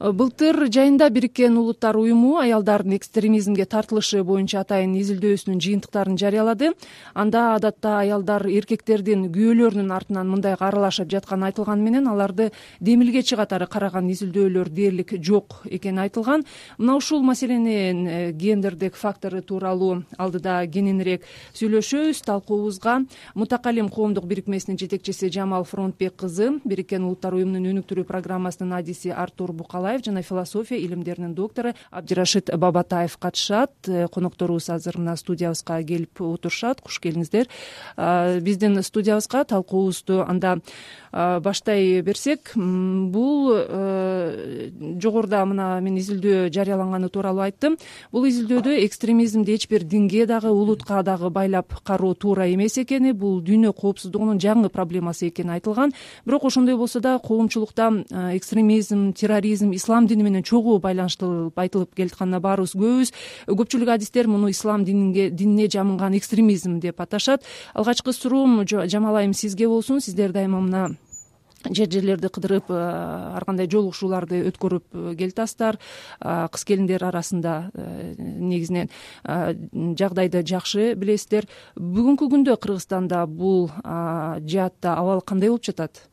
Э, 0.00 0.10
былтыр 0.10 0.56
жайында 0.74 1.06
бириккен 1.14 1.54
улуттар 1.54 1.94
уюму 1.94 2.32
аялдардын 2.42 2.96
экстремизмге 2.96 3.62
тартылышы 3.70 4.24
боюнча 4.26 4.64
атайын 4.64 4.96
изилдөөсүнүн 4.98 5.60
жыйынтыктарын 5.62 6.16
жарыялады. 6.18 6.72
Анда 7.14 7.54
адатта 7.54 8.00
аялдар 8.00 8.42
эркектердин 8.50 9.28
күйөөлөрүнүн 9.30 9.92
артынан 9.94 10.26
мындай 10.26 10.56
аралашып 10.58 11.12
жатканы 11.12 11.46
айтылганы 11.46 11.86
менен 11.86 12.08
аларды 12.10 12.48
демилгечи 12.80 13.38
катары 13.38 13.68
караган 13.70 14.08
изилдөөлөр 14.10 14.72
дээрлик 14.74 15.14
жок 15.22 15.60
экени 15.70 16.02
айтылган. 16.08 16.42
Мына 16.76 16.96
ушул 16.98 17.22
маселенин 17.22 18.02
э, 18.08 18.32
гендердик 18.32 18.96
фактору 18.96 19.42
тууралуу 19.42 20.02
алдыда 20.18 20.66
кененирээк 20.66 21.22
сүйлөшөбүз 21.54 22.24
талкуубузга 22.26 23.04
мутакалим 23.36 23.88
коомдук 23.88 24.26
бирикмесинин 24.26 24.76
жетекчиси 24.76 25.30
жамал 25.30 25.62
фронтбек 25.62 26.16
кызы 26.16 26.58
бириккен 26.64 27.06
улуттар 27.06 27.38
уюмунун 27.38 27.70
өнүктүрүү 27.76 28.10
программасынын 28.10 28.80
адиси 28.82 29.14
артур 29.14 29.54
жана 30.04 30.22
философия 30.22 30.78
илимдеринин 30.78 31.34
доктору 31.34 31.72
абдирашид 31.90 32.50
бабатаев 32.56 33.16
катышат 33.18 33.72
э, 33.86 34.08
конокторубуз 34.08 34.70
азыр 34.70 34.98
мына 34.98 35.16
студиябызга 35.16 35.82
келип 35.82 36.20
отурушат. 36.20 36.80
Куш 36.80 37.00
келиңиздер. 37.00 37.48
Биздин 38.40 38.82
студиябызга 38.82 39.44
талкуубузду 39.44 40.24
анда 40.26 40.60
баштай 41.12 42.02
берсек. 42.02 42.52
Бул 42.56 43.52
э, 43.54 44.70
жогоруда 45.00 45.44
мына 45.46 45.80
мен 45.80 45.98
изилдөө 46.00 46.48
жарыяланганы 46.54 47.08
тууралуу 47.08 47.44
айттым. 47.46 47.76
Бул 48.12 48.26
изилдөөдө 48.26 48.74
экстремизмди 48.86 49.54
эч 49.54 49.68
бир 49.70 49.84
динге 49.84 50.26
дагы 50.26 50.50
улутка 50.50 51.02
дагы 51.02 51.30
байлап 51.30 51.74
кароо 51.84 52.14
туура 52.14 52.48
эмес 52.50 52.78
экени 52.78 53.12
бул 53.12 53.40
дүйнө 53.44 53.72
коопсуздугунун 53.72 54.40
жаңы 54.42 54.70
проблемасы 54.74 55.28
экени 55.28 55.54
айтылган. 55.58 55.94
Бирок 56.24 56.44
ошондой 56.44 56.76
болсо 56.76 57.00
да 57.00 57.18
коомчулукта 57.18 57.92
э, 58.10 58.36
экстремизм 58.36 59.12
терроризм 59.12 59.73
ислам 59.74 60.06
дини 60.06 60.22
менен 60.26 60.42
чогуу 60.42 60.78
байланыштырылып 60.80 61.58
айтылып 61.58 61.94
келатканына 61.94 62.40
баарыбыз 62.40 62.74
күбөбүз 62.74 63.14
көпчүлүк 63.48 63.94
адистер 63.96 64.28
муну 64.28 64.50
ислам 64.50 64.84
динине 64.84 65.68
жамынган 65.70 66.16
экстремизм 66.18 66.80
деп 66.80 67.00
аташат. 67.00 67.44
Алгачкы 67.74 68.12
суроом 68.12 68.62
жамал 68.66 69.16
айым 69.16 69.34
сизге 69.34 69.68
болсун. 69.68 70.00
Сиздер 70.00 70.32
дайыма 70.32 70.60
мына 70.60 70.96
жер 71.72 71.88
жерлерди 71.90 72.28
кыдырып 72.28 72.70
э, 72.70 72.76
ар 73.36 73.44
кандай 73.46 73.68
жолугушууларды 73.70 74.42
өткөрүп 74.50 74.84
э, 74.92 75.14
келатасыздар. 75.18 75.78
Э, 76.20 76.48
кыз 76.52 76.64
келиндер 76.68 77.04
арасында 77.04 77.70
негизинен 78.14 78.90
жагдайды 79.24 80.44
жакшы 80.46 80.92
билесиздер. 80.98 81.48
Бүгүнкү 81.76 82.28
күндө 82.32 82.58
кыргызстанда 82.60 83.24
бул 83.26 83.70
жаатта 83.84 84.98
абал 84.98 85.22
кандай 85.22 85.48
болуп 85.48 85.64
жатат 85.64 86.04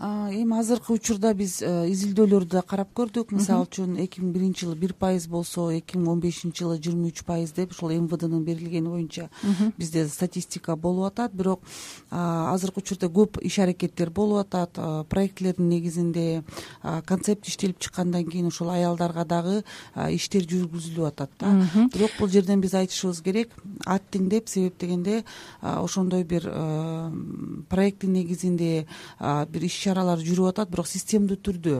эми 0.00 0.58
азыркы 0.58 0.94
учурда 0.94 1.34
биз 1.36 1.60
э, 1.60 1.90
изилдөөлөрдү 1.92 2.56
да 2.56 2.62
карап 2.64 2.94
көрдүк. 2.96 3.34
Мисалы 3.36 3.66
үчүн 3.66 3.98
эки 4.00 4.22
миң 4.22 4.32
биринчи 4.32 4.64
жылы 4.64 4.76
бир 4.80 4.94
пайыз 4.96 5.26
болсо 5.28 5.66
эки 5.74 5.98
миң 5.98 6.08
он 6.14 6.20
бешинчи 6.22 6.64
жылы 6.64 6.78
жыйырма 6.80 7.10
үч 7.10 7.20
пайыз 7.28 7.52
деп 7.52 7.74
ушул 7.74 7.92
мвднын 7.92 8.44
берилгени 8.46 8.88
боюнча 8.88 9.28
бизде 9.76 10.06
статистика 10.08 10.76
болуп 10.76 11.10
атат. 11.12 11.34
Бирок 11.34 11.60
азыркы 12.10 12.80
учурда 12.80 13.10
көп 13.12 13.42
иш 13.44 13.58
аракеттер 13.58 14.10
болуп 14.10 14.46
атат. 14.46 14.80
Проектилердин 15.10 15.68
негизинде 15.68 16.44
концепт 17.04 17.46
иштелип 17.48 17.78
чыккандан 17.78 18.24
кийин 18.24 18.46
ушул 18.46 18.70
аялдарга 18.70 19.26
дагы 19.26 19.64
иштер 20.08 20.48
жүргүзүлүп 20.48 21.08
атат 21.12 21.30
да. 21.40 21.52
Бирок 21.92 22.16
бул 22.18 22.32
жерден 22.32 22.64
биз 22.64 22.72
айтышыбыз 22.72 23.20
керек 23.20 23.52
аттиңдеп 23.84 24.48
себеп 24.48 24.78
дегенде 24.80 25.24
ошондой 25.60 26.24
бир 26.24 26.46
э, 26.46 27.10
проекттин 27.68 28.12
негизинде 28.12 28.86
бир 29.20 29.62
иш 29.62 29.89
чаралар 29.90 30.20
жүрүп 30.22 30.52
атат 30.52 30.70
бирок 30.70 30.86
системдүү 30.86 31.36
түрдө. 31.42 31.76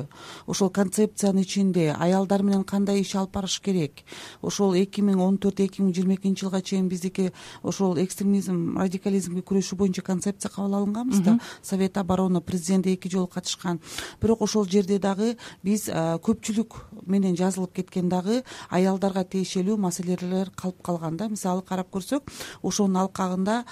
Ошол 0.51 0.71
концепциянын 0.75 1.45
ичинде 1.45 1.91
аялдар 1.95 2.43
менен 2.43 2.65
кандай 2.65 3.01
иш 3.05 3.15
алып 3.15 3.37
барыш 3.37 3.61
керек? 3.63 4.03
Ошол 4.43 4.75
эки 4.81 5.03
миң 5.05 5.21
он 5.23 5.39
төрт 5.39 5.61
эки 5.63 5.83
миң 5.83 5.95
жыйырма 5.95 6.17
экинчи 6.19 6.45
жылга 6.45 6.61
чейин 6.63 6.89
биздики 6.89 7.31
ошол 7.63 7.99
экстремизм 8.03 8.79
радикализмге 8.81 9.45
күрөшүү 9.47 9.79
боюнча 9.79 10.03
концепция 10.03 10.51
кабыл 10.51 10.81
алынганбыз 10.81 11.21
да? 11.23 11.39
Совет 11.63 11.99
обороны 11.99 12.41
президент 12.41 12.87
эки 12.87 13.09
жолу 13.09 13.29
катышкан. 13.29 13.81
Бирок 14.21 14.43
ошол 14.43 14.67
жерде 14.67 14.99
дагы 14.99 15.37
биз 15.63 15.87
көпчүлүк 15.89 17.07
менен 17.07 17.37
жазылып 17.37 17.75
кеткен 17.79 18.09
дагы 18.09 18.43
аялдарга 18.71 19.25
тиешелүү 19.25 19.77
маселелер 19.79 20.51
калып 20.57 20.83
калган 20.83 21.17
да? 21.17 21.29
Мисалы 21.29 21.63
карап 21.63 21.93
көрсөк 21.93 22.27
ошонун 22.63 22.97
алкагында 23.05 23.65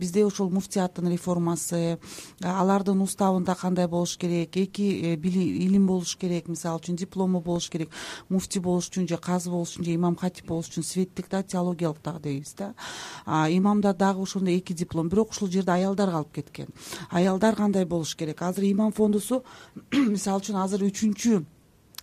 бизде 0.00 0.24
ошол 0.26 0.50
муфтияттын 0.50 1.10
реформасы 1.12 1.98
алардын 2.42 3.02
уставында 3.04 3.54
кандай 3.54 3.75
болуш 3.84 4.16
керек 4.16 4.56
эки 4.56 4.86
э, 5.04 5.14
илим 5.20 5.86
болуш 5.86 6.16
керек 6.16 6.48
мисалы 6.48 6.80
үчүн 6.80 6.96
диплому 6.96 7.40
болуш 7.40 7.68
керек 7.68 7.90
муфтий 8.28 8.60
болуш 8.60 8.88
үчүн 8.88 9.08
же 9.08 9.18
казы 9.18 9.50
болуш 9.50 9.76
үчүн 9.76 9.84
же 9.84 9.94
имам 9.94 10.16
хатип 10.16 10.48
болуш 10.48 10.72
үчүн 10.72 10.84
светтик 10.84 11.28
да 11.28 11.42
теологиялык 11.42 12.00
дагы 12.02 12.20
дейбиз 12.22 12.54
да 12.56 12.74
имамда 13.26 13.92
дагы 13.92 14.22
ошондой 14.22 14.58
эки 14.58 14.72
диплом 14.72 15.08
бирок 15.08 15.30
ушул 15.30 15.48
жерде 15.48 15.72
аялдар 15.72 16.10
калып 16.10 16.32
кеткен. 16.32 16.68
Аялдар 17.10 17.56
кандай 17.56 17.84
болуш 17.84 18.16
керек? 18.16 18.42
Азыр 18.42 18.64
имам 18.64 18.92
фондусу 18.92 19.44
мисалы 19.92 20.40
үчүн 20.40 20.56
азыр 20.62 20.88
үчүнчү 20.88 21.44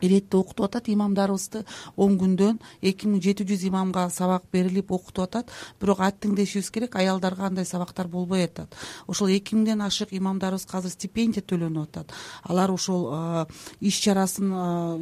иретте 0.03 0.37
окутуп 0.37 0.67
атат 0.67 0.89
имамдарыбызды 0.91 1.63
он 1.95 2.17
күндөн 2.19 2.59
эки 2.81 3.07
миң 3.07 3.21
жети 3.23 3.45
жүз 3.47 3.65
имамга 3.69 4.09
сабак 4.11 4.43
берилип 4.51 4.91
окутуп 4.91 5.25
атат. 5.27 5.51
Бирок 5.79 6.01
аттиңдешибиз 6.03 6.69
керек 6.73 6.95
аялдарга 6.99 7.47
андай 7.47 7.65
сабактар 7.65 8.07
болбой 8.07 8.45
атат. 8.45 8.75
Ошол 9.07 9.31
эки 9.33 9.55
миңден 9.55 9.81
ашык 9.85 10.13
имамдарыбызга 10.13 10.79
азыр 10.79 10.91
стипендия 10.91 11.43
төлөнүп 11.43 11.87
атат. 11.87 12.13
Алар 12.43 12.73
ошол 12.73 13.07
иш 13.79 13.99
чарасын 14.03 14.51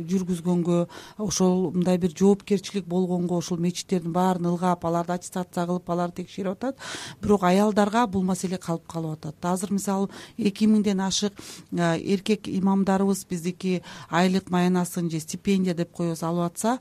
жүргүзгөнгө 0.09 0.79
ошол 1.17 1.71
мындай 1.71 1.97
бир 1.97 2.13
жоопкерчилик 2.17 2.85
болгонго 2.85 3.37
ушул 3.41 3.57
мечиттердин 3.57 4.13
баарын 4.13 4.51
ылгап 4.51 4.85
аларды 4.85 5.15
аттестация 5.15 5.65
кылып 5.65 5.89
аларды 5.89 6.21
текшерип 6.21 6.53
атат. 6.53 6.77
Бирок 7.21 7.43
аялдарга 7.43 8.05
бул 8.07 8.23
маселе 8.23 8.57
калып 8.57 8.87
калып 8.87 9.19
атат. 9.19 9.45
Азыр 9.45 9.73
мисалы 9.73 10.09
эки 10.37 10.67
миңден 10.67 11.01
ашык 11.01 11.33
эркек 11.71 12.47
имамдарыбыз 12.47 13.25
биздики 13.29 13.81
айлык 14.09 14.49
маянасы 14.51 14.90
же 14.95 15.19
стипендия 15.19 15.73
деп 15.73 15.91
коебуз 15.91 16.23
алып 16.23 16.51
атса 16.51 16.79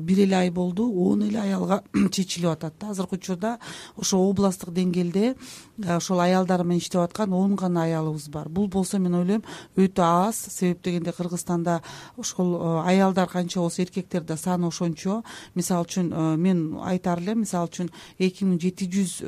бир 0.00 0.18
эле 0.18 0.36
ай 0.36 0.50
болду 0.50 0.90
он 0.92 1.22
эле 1.22 1.40
аялга 1.40 1.82
чечилип 2.10 2.50
атат 2.50 2.74
да. 2.80 2.90
Азыркы 2.90 3.16
учурда 3.16 3.58
ошо 3.96 4.18
областтык 4.18 4.70
деңгээлде 4.74 5.36
ошол 5.96 6.20
аялдар 6.20 6.64
менен 6.64 6.80
иштеп 6.80 7.00
аткан 7.00 7.32
он 7.32 7.56
гана 7.56 7.84
аялыбыз 7.84 8.28
бар. 8.28 8.48
Бул 8.48 8.68
болсо 8.68 8.98
мен 8.98 9.14
ойлойм 9.14 9.42
өтө 9.76 10.02
аз. 10.02 10.36
Себеп 10.50 10.82
дегенде 10.82 11.12
кыргызстанда 11.12 11.82
ошол 12.16 12.82
аялдар 12.84 13.28
канча 13.28 13.60
болсо 13.60 13.82
эркектер 13.82 14.22
да 14.22 14.36
саны 14.36 14.66
ошончо. 14.68 15.22
Мисалы 15.54 15.84
үчүн 15.84 16.36
мен 16.36 16.78
айтаар 16.84 17.20
элем 17.20 17.40
мисалы 17.44 17.68
үчүн 17.68 17.90
эки 18.18 18.44
миң 18.44 18.60
жети 18.60 18.88
жүз 18.90 19.20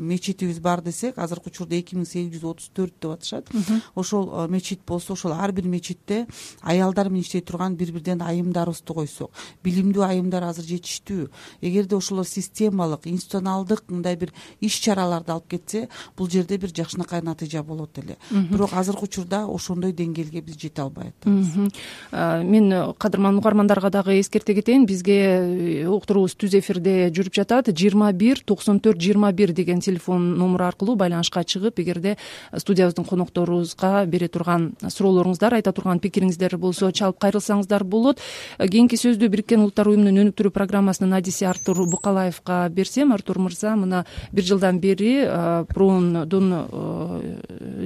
мечитибиз 0.00 0.60
бар 0.60 0.82
десек 0.82 1.18
азыркы 1.18 1.50
учурда 1.50 1.76
эки 1.76 1.96
миң 1.96 2.06
сегиз 2.06 2.36
жүз 2.36 2.50
отуз 2.50 2.70
төрт 2.74 2.94
деп 3.00 3.16
атышат. 3.16 3.50
Ошол 3.94 4.48
мечит 4.48 4.80
болсо 4.86 5.14
ошол 5.14 5.32
ар 5.32 5.52
бир 5.52 5.66
мечитте 5.68 6.26
аялдар 6.62 7.08
менен 7.08 7.22
иштей 7.22 7.40
турган 7.56 7.76
бир 7.76 7.92
бирден 7.92 8.20
айымдарыбызды 8.22 8.94
койсок. 8.94 9.30
Билимдүү 9.64 10.04
айымдар 10.04 10.44
азыр 10.44 10.64
жетиштүү. 10.68 11.28
Эгерде 11.62 11.96
ошолор 11.96 12.26
системалык 12.26 13.06
институционалдык 13.06 13.84
мындай 13.88 14.16
бир 14.16 14.32
иш 14.60 14.78
чараларды 14.80 15.32
алып 15.32 15.48
кетсе 15.48 15.88
бул 16.16 16.28
жерде 16.30 16.58
бир 16.58 16.70
жакшынакай 16.74 17.22
натыйжа 17.22 17.62
болот 17.62 17.98
эле. 17.98 18.16
Бирок 18.30 18.72
азыркы 18.72 19.04
учурда 19.04 19.46
ошондой 19.46 19.92
деңгээлге 19.92 20.42
биз 20.42 20.56
жете 20.60 20.82
албай 20.82 21.12
атабыз 21.12 21.72
мен 22.12 22.94
кадырман 22.98 23.38
угармандарга 23.38 23.90
дагы 23.90 24.20
эскерте 24.20 24.54
кетейин. 24.54 24.86
Бизге 24.86 25.16
э, 25.16 25.86
уктуруубуз 25.86 26.36
түз 26.36 26.58
эфирде 26.58 27.10
жүрүп 27.10 27.34
жатат. 27.34 27.68
жыйырма 27.68 28.12
бир 28.12 28.42
токсон 28.44 28.80
төрт 28.80 29.00
жыйырма 29.00 29.32
бир 29.32 29.52
деген 29.52 29.80
телефон 29.80 30.36
номуру 30.38 30.64
аркылуу 30.64 30.96
байланышка 30.96 31.44
чыгып 31.44 31.80
эгерде 31.80 32.16
студиябыздын 32.56 33.04
конокторубузга 33.04 34.04
бере 34.06 34.28
турган 34.28 34.74
суроолоруңуздар 34.82 35.54
айта 35.54 35.72
турган 35.72 36.00
пикириңиздер 36.00 36.56
болсо 36.58 36.90
чалып 36.90 37.18
кайрылсаңыз 37.46 37.84
болот. 37.86 38.20
Кийинки 38.58 38.96
сөздү 38.96 39.28
бириккен 39.30 39.60
улуттар 39.62 39.88
уюмунун 39.88 40.26
өнүктүрүү 40.26 40.52
программасынын 40.54 41.16
адиси 41.18 41.46
артур 41.46 41.86
букалаевка 41.86 42.68
берсем 42.70 43.12
артур 43.12 43.38
мырза 43.38 43.76
мына 43.76 44.04
бир 44.32 44.44
жылдан 44.44 44.80
бери 44.80 45.26
проондун 45.72 46.54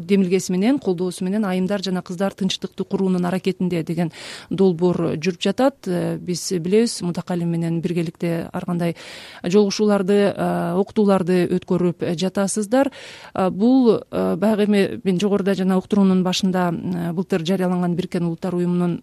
демилгеси 0.00 0.52
менен 0.52 0.78
колдоосу 0.78 1.24
менен 1.24 1.44
айымдар 1.44 1.82
жана 1.82 2.02
кыздар 2.02 2.32
тынчтыкты 2.32 2.84
куруунун 2.84 3.24
аракетинде 3.26 3.82
деген 3.82 4.12
долбоор 4.50 5.16
жүрүп 5.16 5.40
жатат. 5.40 5.86
Э, 5.86 6.16
биз 6.18 6.52
билебиз 6.52 7.00
мутакалим 7.02 7.50
менен 7.50 7.80
биргеликте 7.80 8.48
ар 8.52 8.64
кандай 8.64 8.96
жолугушууларды 9.44 10.34
окутууларды 10.76 11.46
өткөрүп 11.50 12.04
жатасыздар. 12.16 12.90
Бул 13.34 14.00
баягы 14.10 14.64
эми 14.64 15.00
мен 15.04 15.20
жогоруда 15.20 15.54
жана 15.54 15.78
уктуруунун 15.78 16.22
башында 16.24 16.70
былтыр 17.12 17.44
жарыяланган 17.44 17.94
бириккен 17.96 18.26
улуттар 18.26 18.54
уюмунун 18.54 19.00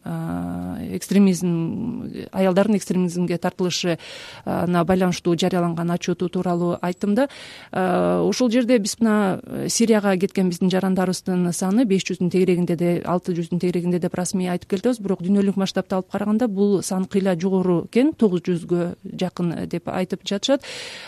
экстремизм 0.98 2.10
аялдардын 2.32 2.78
экстремизмге 2.78 3.38
тартылышына 3.38 4.84
байланыштуу 4.86 5.36
жарыяланган 5.36 5.92
отчету 5.92 6.30
тууралуу 6.30 6.78
айттым 6.82 7.16
да. 7.16 7.28
Ошол 7.72 8.50
жерде 8.52 8.78
биз 8.80 8.98
мына 9.00 9.40
сирияга 9.68 10.16
кеткен 10.18 10.50
биздин 10.50 10.72
жарандарыбыздын 10.72 11.52
саны 11.54 11.86
беш 11.86 12.06
жүздүн 12.08 12.32
тегерегинде 12.32 12.76
де 12.76 13.02
алты 13.06 13.36
жүздүн 13.38 13.62
тегерегинде 13.62 14.00
деп 14.00 14.16
расмий 14.16 14.50
айтып 14.50 14.70
келатебиз 14.76 15.02
бирок 15.04 15.22
дүйнөлүк 15.26 15.58
масштабта 15.58 16.00
алып 16.00 16.12
караганда 16.12 16.48
бул 16.48 16.82
сан 16.84 17.06
кыйла 17.06 17.36
жогору 17.40 17.86
экен 17.86 18.14
тогуз 18.14 18.46
жүзгө 18.48 18.96
жакын 19.20 19.54
деп 19.68 19.90
айтып 19.90 20.26
жатышат. 20.28 20.66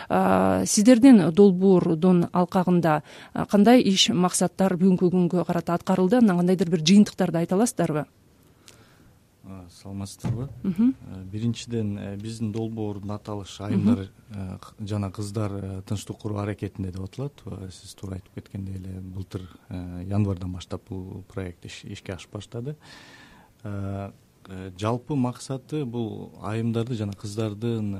Сиздердин 0.09 1.29
долбоордун 1.31 2.27
алкагында 2.33 3.01
кандай 3.51 3.81
иш 3.81 4.09
максаттар 4.09 4.75
бүгүнкү 4.79 5.11
күнгө 5.13 5.45
карата 5.47 5.73
аткарылды? 5.77 6.19
Андан 6.19 6.41
кандайдыр 6.41 6.69
бир 6.69 6.83
жыйынтыктарды 6.85 7.43
айта 7.43 7.55
аласыздарбы 7.55 8.05
саламатсыздарбы 9.81 10.49
биринчиден 11.31 11.97
э, 11.97 12.15
биздин 12.17 12.51
долбоордун 12.51 13.11
аталышы 13.11 13.63
айымдар 13.63 14.07
э, 14.29 14.57
жана 14.79 15.11
кыздар 15.11 15.51
э, 15.53 15.81
тынчтык 15.87 16.17
куруу 16.17 16.39
аракетинде 16.39 16.91
деп 16.91 17.03
аталат 17.07 17.43
сиз 17.73 17.93
туура 17.95 18.19
айтып 18.19 18.35
кеткендей 18.35 18.75
эле 18.75 18.99
былтыр 19.01 19.47
январдан 19.69 20.53
баштап 20.53 20.89
бул 20.89 21.23
проект 21.33 21.65
ишке 21.65 22.13
ашып 22.13 22.33
баштады. 22.33 22.75
Жалпы 24.79 25.15
максаты 25.15 25.83
бул 25.85 26.31
айымдарды 26.41 26.95
жана 26.95 27.13
кыздардын 27.13 27.93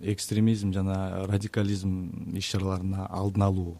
экстремизм 0.00 0.72
жана 0.72 1.26
радикализм 1.26 2.32
иш 2.36 2.52
чараларына 2.52 3.06
алдын 3.10 3.42
алуу 3.42 3.78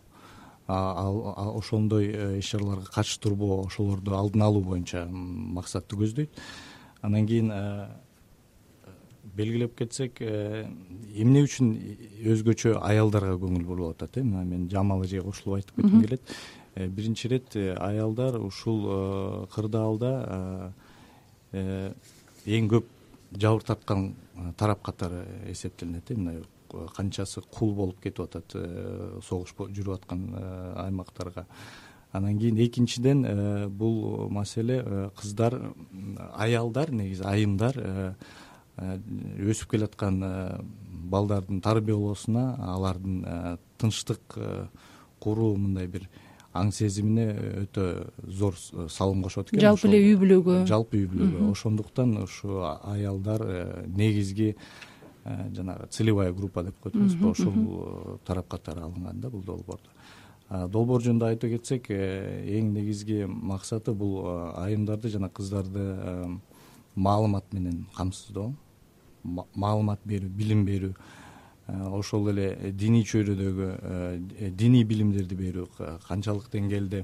ошондой 0.67 2.39
иш 2.39 2.51
чараларга 2.51 2.91
катыш 2.93 3.19
турбоо 3.19 3.67
ошолорду 3.67 4.15
алдын 4.17 4.43
алуу 4.43 4.63
боюнча 4.63 5.07
максатты 5.09 5.97
көздөйт 5.97 6.43
андан 7.07 7.27
кийин 7.27 7.53
белгилеп 9.37 9.77
кетсек 9.77 10.21
э, 10.21 10.67
эмне 11.15 11.43
үчүн 11.45 11.73
өзгөчө 12.33 12.77
аялдарга 12.81 13.37
көңүл 13.41 13.65
бурулуп 13.69 13.97
атат 13.97 14.19
э? 14.21 14.25
Мына 14.25 14.45
мен 14.49 14.67
жамал 14.73 15.05
эжеге 15.05 15.25
кошулуп 15.27 15.59
айтып 15.59 15.81
кетким 15.81 16.03
келет. 16.05 16.35
Э, 16.75 16.87
биринчи 16.87 17.27
ирет 17.29 17.57
э, 17.57 17.75
аялдар 17.75 18.39
ушул 18.41 18.87
кырдаалда 19.53 20.13
эң 21.53 22.69
көп 22.73 22.89
жабыр 23.37 23.67
тарткан 23.67 24.13
тарап 24.57 24.83
катары 24.87 25.25
эсептелинет 25.51 26.11
э? 26.11 26.17
Мына 26.17 26.89
канчасы 26.97 27.43
кул 27.53 27.75
болуп 27.75 28.01
кетип 28.03 28.25
атат 28.25 28.57
согуш 29.27 29.55
жүрүп 29.57 30.01
аткан 30.01 30.31
аймактарга 30.87 31.47
анан 32.17 32.39
кийин 32.39 32.57
экинчиден 32.59 33.25
э, 33.25 33.69
бул 33.69 34.29
маселе 34.31 34.83
э, 34.85 35.11
кыздар 35.17 35.61
аялдар 36.35 36.91
негизи 36.91 37.23
айымдар 37.23 37.77
э, 37.77 38.13
өсүп 39.41 39.71
келаткан 39.73 40.21
балдардын 41.09 41.63
тарбиялоосуна 41.65 42.57
алардын 42.75 43.59
тынчтык 43.79 44.37
куруу 45.21 45.55
мындай 45.57 45.87
бир 45.89 46.09
аң 46.53 46.73
сезимине 46.73 47.31
өтө 47.63 47.87
зор 48.29 48.59
салым 48.93 49.23
кошот 49.25 49.49
экен. 49.49 49.63
Жалпы 49.65 49.89
эле 49.89 50.03
үй 50.11 50.19
бүлөгө 50.21 50.59
жалпы 50.69 51.01
үй 51.01 51.09
бүлөгө 51.09 51.49
ошондуктан 51.55 52.19
ушу 52.25 52.61
аялдар 52.67 53.47
негизги 53.89 54.55
жанагы 55.25 55.89
целевая 55.91 56.33
группа 56.33 56.63
деп 56.63 56.77
коет 56.83 56.97
эмеспи 56.97 57.25
ошол 57.31 58.21
тарап 58.27 58.49
катары 58.49 58.85
алынган 58.85 59.21
да 59.21 59.31
бул 59.31 59.41
долбоордо 59.41 59.89
долбоор 60.49 61.03
жөнүндө 61.03 61.27
айта 61.27 61.49
кетсек 61.51 61.89
э, 61.91 62.45
эң 62.59 62.71
негизги 62.77 63.25
максаты 63.27 63.93
бул 63.99 64.29
айымдарды 64.63 65.11
жана 65.11 65.29
кыздарды 65.29 65.83
э, 65.83 66.27
маалымат 66.95 67.51
менен 67.53 67.87
камсыздоо 67.97 68.53
маалымат 69.25 70.05
берүү 70.07 70.31
билим 70.31 70.63
берүү. 70.69 70.93
Э, 71.67 71.89
ошол 71.99 72.31
эле 72.31 72.73
диний 72.73 73.03
чөйрөдөгү 73.03 74.53
диний 74.55 74.85
билимдерди 74.87 75.35
берүү 75.35 75.67
канчалык 76.07 76.47
деңгээлде 76.53 77.03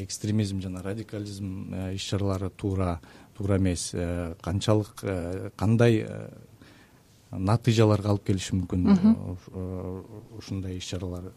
экстремизм 0.00 0.62
жана 0.64 0.80
радикализм 0.82 1.74
иш 1.92 2.08
чаралары 2.08 2.48
туура 2.48 3.00
туура 3.36 3.58
эмес. 3.58 3.90
Канчалык 4.40 5.04
кандай 5.56 6.06
натыйжаларга 7.30 8.14
алып 8.14 8.24
келиши 8.30 8.56
мүмкүн 8.56 8.88
ушундай 10.38 10.78
иш 10.78 10.88
чаралар 10.94 11.28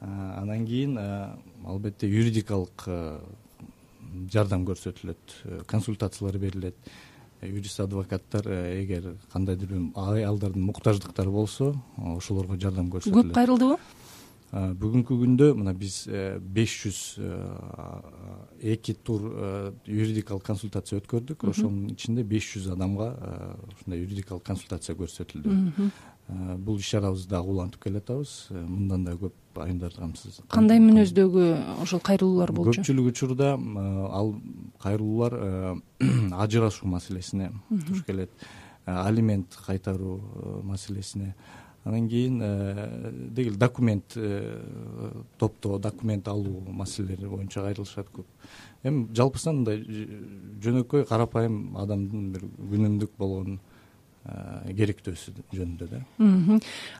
андан 0.00 0.66
кийин 0.66 0.98
албетте 1.64 2.08
юридикалык 2.08 2.88
жардам 4.32 4.64
көрсөтүлөт 4.64 5.66
консультациялар 5.66 6.38
берилет. 6.38 6.76
Юрист 7.42 7.80
адвокаттар 7.80 8.46
эгер 8.80 9.16
кандайдыр 9.32 9.68
бир 9.68 9.80
аялдардын 9.94 10.62
муктаждыктары 10.64 11.30
болсо 11.30 11.74
ошолорго 11.96 12.56
жардам 12.56 12.88
көрсөтүлөт. 12.90 13.28
көп 13.28 13.34
кайрылдыбы 13.36 13.76
бүгүнкү 14.56 15.16
күндө 15.20 15.50
мына 15.58 15.74
биз 15.76 16.06
беш 16.40 16.72
жүз 16.86 17.00
эки 18.62 18.94
тур 18.94 19.26
юридикалык 19.84 20.44
консультация 20.46 21.00
өткөрдүк. 21.00 21.44
Ошонун 21.50 21.90
ичинде 21.92 22.24
беш 22.24 22.54
жүз 22.54 22.70
адамга 22.72 23.10
ушундай 23.74 24.00
юридикалык 24.00 24.44
консультация 24.46 24.96
көрсөтүлдү. 24.96 25.90
Бул 26.56 26.78
иш 26.78 26.88
чарабызды 26.94 27.34
дагы 27.34 27.52
улантып 27.52 27.84
келатабыз. 27.84 28.46
Мындан 28.50 29.04
да 29.04 29.18
көп 29.18 29.34
кандай 30.52 30.80
мүнөздөгү 30.82 31.44
ошол 31.82 32.00
кайрылуулар 32.04 32.52
болчу? 32.54 32.80
Көпчүлүк 32.80 33.10
учурда 33.12 33.54
ал 33.56 34.34
кайрылуулар 34.82 35.80
ажырашуу 36.44 36.88
маселесине 36.90 37.52
туш 37.88 38.04
келет. 38.06 38.30
Алимент 38.86 39.56
кайтаруу 39.66 40.62
маселесине. 40.62 41.34
Андан 41.84 42.08
кийин 42.08 42.38
деги 43.34 43.48
эле 43.48 43.56
документ 43.56 44.16
топтоо 45.38 45.78
документ 45.78 46.28
алуу 46.28 46.60
маселелери 46.68 47.26
боюнча 47.26 47.62
кайрылышат 47.62 48.10
көп. 48.12 48.26
Эми 48.82 49.06
жалпысынан 49.14 49.62
мындай 49.62 50.08
жөнөкөй 50.62 51.06
карапайым 51.06 51.76
адамдын 51.78 52.32
бир 52.34 52.46
күнүмдүк 52.58 53.16
болгон 53.18 53.58
Э, 53.58 53.75
керектөөсү 54.76 55.34
жөнүндө 55.54 55.86
да. 55.90 56.00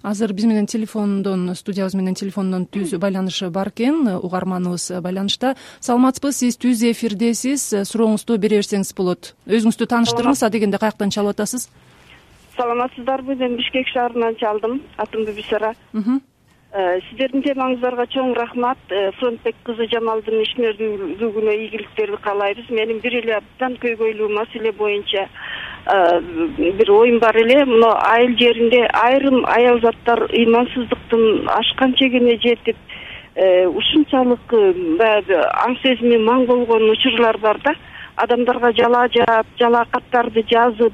Азыр 0.06 0.32
биз 0.36 0.46
менен 0.46 0.68
телефондон 0.70 1.48
студиябыз 1.54 1.96
менен 1.98 2.14
телефондон 2.14 2.66
түз 2.70 2.96
байланыш 3.02 3.42
бар 3.54 3.72
экен 3.72 4.06
угарманыбыз 4.16 5.00
байланышта. 5.02 5.54
Саламатсызбы 5.80 6.32
сиз? 6.32 6.58
Түз 6.60 6.84
эфирдесиз. 6.92 7.72
Сурооңузду 7.90 8.38
бере 8.38 8.60
берсеңиз 8.62 8.94
болот 8.96 9.34
өзүңүздү 9.46 9.90
тааныштырыңыз 9.90 10.44
адегенде 10.46 10.78
каяктан 10.78 11.10
чалып 11.10 11.36
атасыз? 11.36 11.68
Саламатсыздарбы? 12.56 13.36
Мен 13.36 13.56
бишкек 13.56 13.88
шаарынан 13.88 14.36
чалдым. 14.40 14.80
Атым 14.96 15.26
бибисара 15.26 15.74
э, 15.92 17.00
сиздердин 17.08 17.42
темаңыздарга 17.44 18.06
чоң 18.14 18.34
рахмат. 18.38 18.78
Э, 18.90 19.10
фронтбек 19.18 19.56
кызы 19.64 19.88
жамалдын 19.92 20.42
ишмердүүлүгүнө 20.46 21.56
ийгиликтерди 21.66 22.22
каалайбыз. 22.24 22.70
Менин 22.70 23.00
бир 23.04 23.18
эле 23.20 23.36
абдан 23.40 23.76
көйгөйлүү 23.82 24.32
маселе 24.32 24.72
боюнча. 24.72 25.26
Э, 25.26 25.75
бир 25.86 26.90
оюм 26.90 27.18
бар 27.18 27.36
эле. 27.36 27.64
Мына 27.64 27.92
айыл 28.10 28.36
жеринде 28.38 28.86
айрым 28.92 29.44
аял 29.46 29.80
заттар 29.80 30.26
ыймансыздыктын 30.32 31.48
ашкан 31.48 31.94
чегине 31.94 32.38
жетип 32.42 32.76
э, 33.34 33.66
ушунчалык 33.66 34.52
э, 34.52 34.72
баягы 34.98 35.38
аң 35.64 35.76
сезими 35.82 36.18
маң 36.18 36.46
болгон 36.46 36.90
учурлар 36.90 37.38
бар 37.38 37.60
да. 37.64 37.74
Адамдарга 38.16 38.72
жалаа 38.72 39.08
жаап 39.14 39.46
жалаакаттарды 39.58 40.42
жазып 40.50 40.92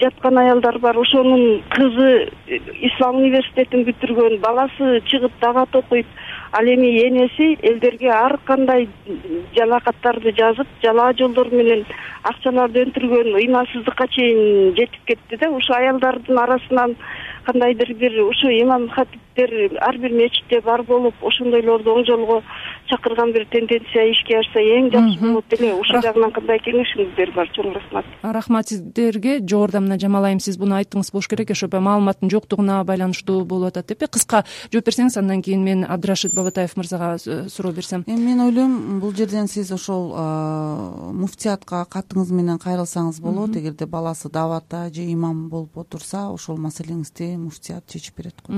жаткан 0.00 0.38
аялдар 0.38 0.78
бар. 0.78 0.96
Ошонун 0.96 1.62
кызы 1.70 2.30
ислам 2.90 3.16
университетин 3.16 3.84
бүтүргөн 3.88 4.38
баласы 4.44 5.00
чыгып 5.10 5.32
дагат 5.40 5.74
окуйт 5.74 6.06
ал 6.52 6.66
эми 6.66 6.90
энеси 7.06 7.58
элдерге 7.62 8.10
ар 8.10 8.38
кандай 8.44 8.88
жалаакаттарды 9.56 10.32
жазып 10.38 10.66
жалаа 10.82 11.12
жолдор 11.18 11.50
менен 11.52 11.84
акчаларды 12.22 12.84
өнтүргөн 12.86 13.36
ыймансыздыкка 13.42 14.08
чейин 14.14 14.74
жетип 14.76 15.04
кетти 15.06 15.36
да 15.36 15.50
ушу 15.50 15.74
аялдардын 15.76 16.38
арасынан 16.38 16.96
кандайдыр 17.44 17.92
бир 17.94 18.20
ушу 18.22 18.48
имам 18.48 18.88
хатиптер 18.88 19.78
ар 19.80 19.98
бир 19.98 20.12
мечитте 20.12 20.60
бар 20.60 20.82
болуп 20.82 21.14
ошондойлорду 21.22 21.94
оң 21.94 22.06
жолго 22.06 22.42
чакырган 22.90 23.32
бир 23.32 23.46
тенденция 23.52 24.08
ишке 24.12 24.38
ашса 24.40 24.60
эң 24.60 24.90
жакшы 24.92 25.20
болот 25.20 25.56
эле 25.58 25.74
ушул 25.74 26.02
жагынан 26.02 26.32
кандай 26.32 26.60
кеңешиңиздер 26.64 27.34
бар 27.36 27.50
чоң 27.56 27.72
рахмат 27.76 28.06
рахмат 28.22 28.68
сиздерге. 28.68 29.38
Жогоруда 29.40 29.80
мына 29.80 29.98
жамал 30.00 30.24
айым 30.24 30.40
сиз 30.40 30.58
буну 30.58 30.76
айттыңыз 30.78 31.12
болуш 31.12 31.28
керек. 31.28 31.50
Ошо 31.50 31.68
маалыматтын 31.68 32.30
жоктугуна 32.30 32.82
байланыштуу 32.84 33.44
болуп 33.44 33.72
атат 33.72 33.88
деп 33.92 34.10
кыска 34.10 34.44
жооп 34.72 34.86
берсеңиз 34.88 35.18
андан 35.18 35.42
кийин 35.42 35.64
мен 35.64 35.84
абдырашид 35.84 36.34
бабатаев 36.34 36.76
мырзага 36.76 37.18
суроо 37.18 37.72
берсем. 37.72 38.04
Эми 38.06 38.32
мен 38.32 38.40
ойлойм 38.40 39.00
бул 39.00 39.14
жерден 39.14 39.48
сиз 39.48 39.72
ошол 39.72 40.14
муфтиятка 41.12 41.84
катыңыз 41.90 42.32
менен 42.32 42.58
кайрылсаңыз 42.58 43.20
болот. 43.20 43.56
Эгерде 43.56 43.86
баласы 43.86 44.30
дааватта 44.30 44.88
же 44.92 45.02
имам 45.02 45.48
болуп 45.48 45.76
отурса 45.78 46.28
ошол 46.30 46.56
маселеңизди 46.56 47.36
муфтият 47.36 47.86
чечип 47.86 48.16
берет 48.16 48.34
го 48.46 48.52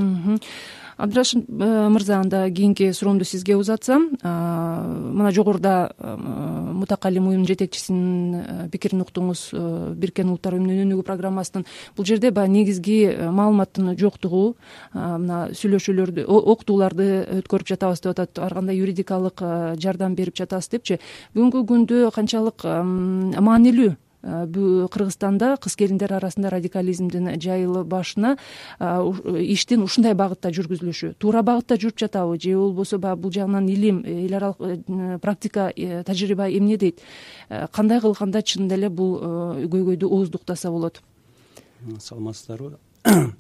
абдырашид 1.01 1.47
э, 1.49 1.89
мырза 1.89 2.19
анда 2.21 2.51
кийинки 2.51 2.93
суроомду 2.93 3.25
сизге 3.25 3.57
узатсам 3.57 4.11
мына 4.23 5.31
жогоруда 5.33 5.93
мутакалим 5.99 7.29
уюмдун 7.29 7.47
жетекчисинин 7.49 8.69
пикирин 8.71 9.03
уктуңуз 9.05 9.51
бириккен 9.97 10.29
улуттар 10.29 10.55
уюмунун 10.55 10.85
өнүгүү 10.85 11.07
программасынын. 11.07 11.67
Бул 11.97 12.07
жерде 12.09 12.31
баягы 12.31 12.53
негизги 12.53 12.99
маалыматтын 13.17 13.95
жоктугу 14.01 14.57
мына 14.95 15.49
сүйлөшүүлөрдү 15.57 16.27
окутууларды 16.27 17.09
өткөрүп 17.41 17.73
жатабыз 17.73 18.05
деп 18.05 18.15
атат 18.15 18.39
ар 18.45 18.55
кандай 18.61 18.81
юридикалык 18.81 19.43
жардам 19.81 20.15
берип 20.15 20.37
жатабыз 20.37 20.71
депчи. 20.73 21.01
Бүгүнкү 21.35 21.67
күндө 21.73 22.05
канчалык 22.15 22.65
маанилүү 22.65 23.97
кыргызстанда 24.23 25.57
кыз 25.61 25.77
келиндер 25.81 26.13
арасында 26.13 26.51
радикализмдин 26.53 27.31
жайылбашына 27.41 28.37
иштин 28.81 29.83
ушундай 29.85 30.15
багытта 30.15 30.51
жүргүзүлүшү. 30.55 31.15
Туура 31.19 31.43
багытта 31.47 31.79
жүрүп 31.81 31.99
жатабы 32.01 32.39
же 32.41 32.57
болбосо 32.57 32.99
баягы 32.99 33.21
бул 33.23 33.33
жагынан 33.33 33.69
илим 33.69 34.03
э, 34.05 34.27
эл 34.27 34.35
аралык 34.37 34.61
э, 34.61 35.19
практика 35.19 35.71
э, 35.75 36.03
тажрыйба 36.05 36.51
эмне 36.51 36.77
дейт? 36.77 37.01
Кандай 37.73 38.01
кылганда 38.01 38.43
чынында 38.43 38.75
эле 38.77 38.89
бул 38.89 39.19
көйгөйдү 39.21 40.07
ооздуктаса 40.07 40.71
болот? 40.71 41.03
Саламатсыздарбы? 41.99 42.79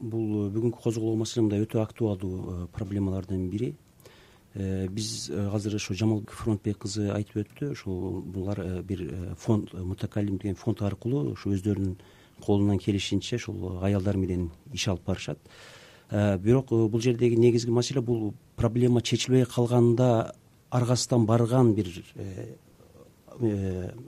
Бул 0.00 0.48
бүгүнкү 0.48 0.80
козголгон 0.80 1.18
маселе 1.20 1.42
мындай 1.44 1.60
өтө 1.60 1.82
актуалдуу 1.82 2.68
проблемалардын 2.72 3.50
бири. 3.52 3.74
Э, 3.74 3.89
биз 4.54 5.30
э, 5.30 5.48
азыр 5.54 5.76
ошо 5.76 5.94
жамал 5.94 6.24
фронтбек 6.26 6.78
кызы 6.82 7.10
айтып 7.14 7.44
өттү 7.44 7.70
ушул 7.70 8.20
булар 8.20 8.58
э, 8.58 8.82
бир 8.82 9.34
фонд 9.38 9.72
мутакалим 9.72 10.38
деген 10.38 10.56
фонд 10.56 10.82
аркылуу 10.82 11.30
ушу 11.32 11.52
өздөрүнүн 11.54 11.96
колунан 12.42 12.78
келишинче 12.78 13.36
ушул 13.36 13.78
аялдар 13.84 14.16
менен 14.16 14.50
иш 14.72 14.88
алып 14.88 15.06
барышат. 15.06 15.38
Бирок 16.10 16.70
бул 16.70 17.00
жердеги 17.00 17.36
негизги 17.36 17.70
маселе 17.70 18.00
бул 18.00 18.34
проблема 18.56 19.02
чечилбей 19.02 19.44
калганда 19.44 20.34
аргасыздан 20.70 21.26
барган 21.26 21.74
бир 21.74 21.86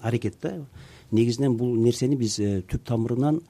аракет 0.00 0.34
да. 0.42 0.66
Негизинен 1.12 1.56
бул 1.56 1.76
нерсени 1.76 2.16
биз 2.16 2.40
түп 2.40 2.82
тамырынан 2.84 3.42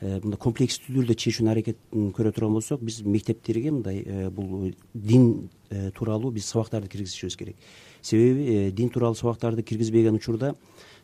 мындай 0.00 0.38
комплекстүү 0.38 1.00
түрдө 1.00 1.18
чечүүнүн 1.24 1.52
аракетин 1.52 2.10
көрө 2.14 2.32
турган 2.34 2.58
болсок 2.58 2.82
биз 2.86 3.00
мектептерге 3.02 3.72
мындай 3.74 4.28
бул 4.30 4.70
дин 4.94 5.48
Э, 5.70 5.90
тууралуу 5.90 6.30
биз 6.32 6.46
сабактарды 6.48 6.88
киргизишибиз 6.88 7.36
керек. 7.36 7.56
Себеби 8.00 8.68
э, 8.68 8.70
дин 8.70 8.88
тууралуу 8.88 9.14
сабактарды 9.14 9.62
киргизбеген 9.62 10.14
учурда 10.16 10.54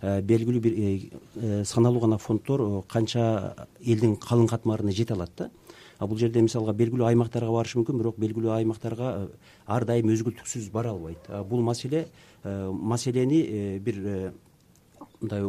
э, 0.00 0.22
белгилүү 0.22 0.60
бир 0.64 1.66
саналуу 1.66 2.00
гана 2.00 2.16
фонддор 2.16 2.82
канча 2.88 3.68
элдин 3.84 4.16
калың 4.16 4.48
катмарына 4.48 4.92
жете 4.92 5.12
алат 5.12 5.32
да. 5.36 5.50
А 5.98 6.06
бул 6.06 6.16
жерде 6.16 6.40
мисалга 6.40 6.72
белгилүү 6.72 7.10
аймактарга 7.10 7.52
барышы 7.52 7.76
мүмкүн 7.82 8.00
бирок 8.00 8.16
белгилүү 8.16 8.54
аймактарга 8.56 9.28
ар 9.66 9.84
дайым 9.84 10.14
өзгүлтүксүз 10.14 10.70
бара 10.72 10.96
албайт 10.96 11.28
бул 11.44 11.60
маселе 11.60 12.06
маселени 12.42 13.78
бир 13.84 14.00
мындай 15.20 15.44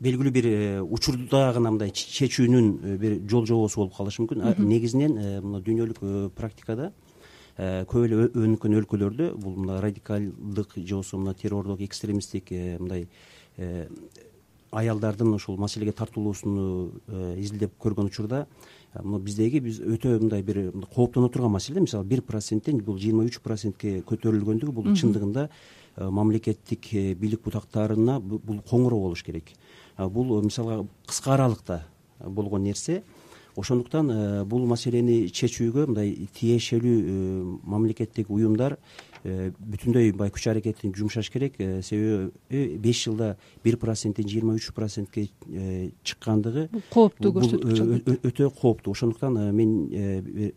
белгилүү 0.00 0.32
бир 0.34 0.48
учурда 0.82 1.52
гана 1.54 1.74
мындай 1.74 1.92
чечүүнүн 1.94 2.98
бир 2.98 3.20
жол 3.30 3.46
жобосу 3.46 3.84
болуп 3.84 3.94
калышы 3.96 4.24
мүмкүн. 4.24 4.58
Негизинен 4.58 5.16
мына 5.44 5.62
дүйнөлүк 5.62 6.34
практикада 6.34 6.90
Э, 7.60 7.84
көп 7.84 8.06
эле 8.06 8.28
өнүккөн 8.30 8.78
өлкөлөрдө 8.78 9.26
бул 9.42 9.56
мына 9.60 9.80
радикалдык 9.84 10.78
же 10.78 10.94
болбосо 10.94 11.18
мына 11.20 11.34
террордук 11.36 11.82
экстремисттик 11.84 12.52
э, 12.56 12.78
мындай 12.78 13.08
э, 13.58 13.88
аялдардын 14.70 15.34
ушул 15.34 15.58
маселеге 15.60 15.92
тартылуусун 15.92 16.54
изилдеп 17.36 17.74
көргөн 17.82 18.08
учурда 18.08 18.46
биздеги 18.94 19.60
биз 19.60 19.80
өтө 19.82 20.14
мындай 20.22 20.42
бир 20.42 20.70
кооптоно 20.94 21.28
турган 21.28 21.52
маселе. 21.52 21.80
Мисалы 21.80 22.04
бир 22.04 22.22
проценттен 22.22 22.78
бул 22.86 22.96
жыйырма 22.96 23.26
үч 23.28 23.40
процентке 23.44 23.98
көтөрүлгөндүгү 24.08 24.72
бул 24.72 24.94
чындыгында 24.94 25.48
мамлекеттик 26.00 26.90
бийлик 27.20 27.44
бутактарына 27.44 28.18
бул 28.20 28.60
коңгуроо 28.64 29.06
болуш 29.08 29.22
керек. 29.22 29.52
Бул 29.98 30.40
мисалга 30.42 30.86
кыска 31.06 31.34
аралыкта 31.34 31.84
болгон 32.18 32.64
нерсе 32.64 33.02
ошондуктан 33.56 34.10
э, 34.10 34.44
бул 34.44 34.66
маселени 34.66 35.28
чечүүгө 35.34 35.86
мындай 35.90 36.28
тиешелүү 36.36 36.96
э, 37.00 37.14
мамлекеттик 37.72 38.30
уюмдар 38.30 38.76
э, 39.24 39.50
бүтүндөй 39.58 40.12
баягы 40.16 40.36
күч 40.36 40.48
аракетин 40.52 40.94
жумшаш 40.96 41.30
керек. 41.32 41.58
Себеби 41.58 42.78
беш 42.78 43.04
жылда 43.06 43.34
бир 43.64 43.78
проценттен 43.80 44.28
жыйырма 44.30 44.56
үч 44.58 44.70
процентке 44.76 45.28
чыккандыгы 46.04 46.68
бул 46.72 46.84
кооптуу 46.94 47.34
көрсөткүч 47.38 48.20
өтө 48.30 48.50
кооптуу 48.60 48.94
ошондуктан 48.96 49.40
мен 49.54 50.52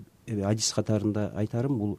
адис 0.45 0.71
катарында 0.75 1.31
айтарым 1.39 1.79
бул 1.79 1.97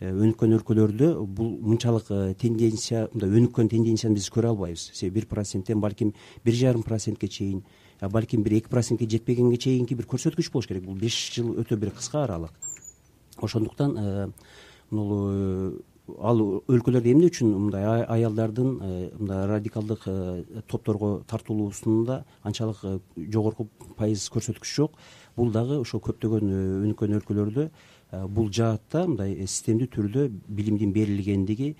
өнүккөн 0.00 0.56
өлкөлөрдө 0.58 1.08
бул 1.26 1.54
мынчалык 1.62 2.10
тенденция 2.40 3.06
мындай 3.12 3.30
өнүккөн 3.40 3.70
тенденцияны 3.70 4.18
биз 4.18 4.28
көрө 4.34 4.50
албайбыз. 4.52 4.90
Себеби 4.92 5.20
бир 5.20 5.28
проценттен 5.30 5.80
балким 5.80 6.12
бир 6.44 6.54
жарым 6.54 6.82
процентке 6.82 7.28
чейин 7.28 7.62
балким 8.00 8.42
бир 8.42 8.58
эки 8.58 8.68
процентке 8.68 9.08
жетпегенге 9.08 9.56
чейинки 9.56 9.94
бир 9.94 10.06
көрсөткүч 10.06 10.50
болуш 10.52 10.66
керек. 10.66 10.84
Бул 10.84 10.94
беш 10.98 11.16
жыл 11.34 11.54
өтө 11.60 11.76
бир 11.76 11.90
кыска 11.90 12.24
аралык. 12.24 12.52
Ошондуктан 13.36 13.96
э, 13.98 14.28
э, 14.92 15.72
ал 16.20 16.40
өлкөлөрдө 16.68 17.10
эмне 17.10 17.30
үчүн 17.30 17.54
мындай 17.54 18.04
аялдардын 18.04 18.70
э, 18.80 19.10
мындай 19.18 19.46
радикалдык 19.48 20.04
топторго 20.68 21.22
тартылуусунда 21.26 22.24
анчалык 22.42 23.02
жогорку 23.16 23.68
пайыз 23.96 24.28
көрсөткүч 24.30 24.74
жок. 24.74 24.98
Бул 25.36 25.50
дагы 25.50 25.80
ошо 25.80 25.98
көптөгөн 25.98 26.50
өнүккөн 26.84 27.18
өлкөлөрдө 27.18 27.70
бул 28.28 28.50
жаатта 28.52 29.06
мындай 29.08 29.36
системдүү 29.46 29.90
түрдө 29.96 30.28
билимдин 30.48 30.92
берилгендиги 30.92 31.74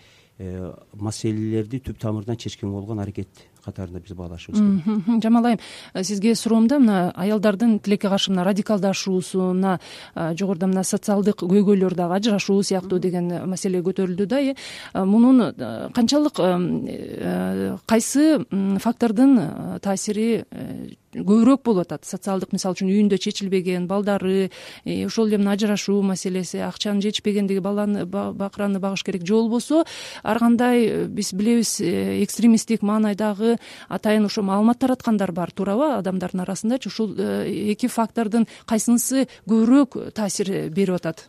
маселелерди 0.98 1.78
түп 1.78 2.00
тамырынан 2.02 2.38
чечкен 2.40 2.72
болгон 2.74 2.98
аракет 2.98 3.44
катарында 3.64 4.00
биз 4.02 4.16
баалашыбыз 4.18 4.60
керек. 4.60 5.22
Жамал 5.22 5.46
айым 5.46 5.60
сизге 6.02 6.34
суроомда 6.34 6.78
мына 6.82 7.12
аялдардын 7.14 7.78
тилекке 7.78 8.08
каршы 8.08 8.32
мына 8.32 8.44
радикалдашуусуна 8.48 9.78
жогоруда 10.14 10.66
мына 10.66 10.84
социалдык 10.84 11.44
көйгөйлөр 11.44 11.94
дагы 11.94 12.18
ажырашуу 12.18 12.62
сыяктуу 12.62 12.98
деген 12.98 13.30
маселе 13.48 13.80
көтөрүлдү 13.86 14.26
да 14.26 14.40
э. 14.42 14.56
Мунун 14.94 15.54
канчалык 15.94 16.40
э, 16.40 17.76
кайсы 17.86 18.44
фактордун 18.80 19.40
таасири 19.80 20.44
э, 20.50 20.90
көбүрөөк 21.14 21.62
болуп 21.64 21.86
атат. 21.86 22.04
Социалдык 22.08 22.52
мисалы 22.54 22.76
үчүн 22.76 22.90
үйүндө 22.90 23.18
чечилбеген 23.22 23.86
балдары 23.90 24.50
э, 24.84 25.04
ошол 25.06 25.28
эле 25.28 25.38
мына 25.38 25.54
ажырашуу 25.54 26.00
маселеси 26.02 26.62
акчанын 26.66 27.02
жетишпегендиги 27.04 27.62
баланы 27.64 28.04
бакыраны 28.06 28.80
багыш 28.82 29.04
керек 29.04 29.26
же 29.26 29.34
болбосо 29.34 29.84
ар 30.22 30.38
кандай 30.38 31.06
биз 31.06 31.32
билебиз 31.32 31.80
экстремисттик 31.80 32.82
маанайдагы 32.82 33.58
атайын 33.88 34.26
ошо 34.26 34.42
маалымат 34.42 34.78
тараткандар 34.78 35.32
бар. 35.32 35.52
Туурабы 35.52 35.94
адамдардын 35.98 36.46
арасындачы 36.46 36.88
ушул 36.88 37.14
э, 37.18 37.72
эки 37.72 37.86
фактордун 37.86 38.48
кайсынысы 38.66 39.28
көбүрөөк 39.46 40.12
таасир 40.14 40.70
берип 40.70 41.00
атат 41.00 41.28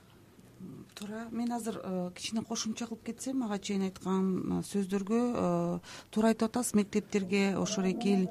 туура. 0.95 1.27
Мен 1.31 1.51
азыр 1.51 1.79
э, 1.83 2.11
кичине 2.15 2.41
кошумча 2.41 2.87
кылып 2.87 3.03
кетсем 3.05 3.43
ага 3.43 3.59
чейин 3.59 3.83
айткан 3.87 4.25
э, 4.59 4.61
сөздөргө 4.65 5.19
э, 5.19 5.79
туура 6.11 6.31
айтып 6.31 6.49
атасыз 6.49 6.75
мектептерге 6.79 7.57
ошол 7.59 7.89
эки 7.91 8.29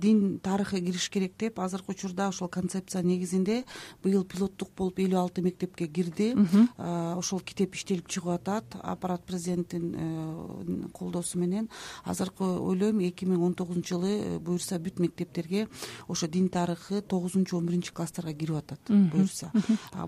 дин 0.00 0.38
тарыхы 0.40 0.80
кириш 0.80 1.08
керек 1.10 1.36
деп. 1.38 1.60
Азыркы 1.60 1.92
учурда 1.92 2.28
ошол 2.28 2.48
концепция 2.48 3.02
негизинде 3.02 3.64
быйыл 4.02 4.24
пилоттук 4.24 4.70
болуп 4.76 4.98
элүү 4.98 5.20
алты 5.20 5.42
мектепке 5.42 5.86
кирди. 5.86 6.34
Ошол 6.78 7.40
китеп 7.40 7.74
иштелип 7.74 8.08
чыгып 8.08 8.40
атат. 8.40 8.76
Аппарат 8.82 9.24
президенттин 9.24 10.90
колдоосу 10.92 11.38
менен. 11.38 11.68
Азыркы 12.04 12.44
ойлойм 12.44 13.00
эки 13.00 13.24
миң 13.24 13.44
он 13.44 13.54
тогузунчу 13.54 13.96
жылы 13.96 14.38
буюрса 14.40 14.78
бүт 14.78 14.98
мектептерге 14.98 15.68
ошо 16.08 16.26
дин 16.26 16.48
тарыхы 16.48 17.02
тогузунчу 17.02 17.56
он 17.58 17.66
биринчи 17.66 17.92
класстарга 17.92 18.32
кирип 18.32 18.56
атат 18.56 18.80
буюрса. 18.88 19.52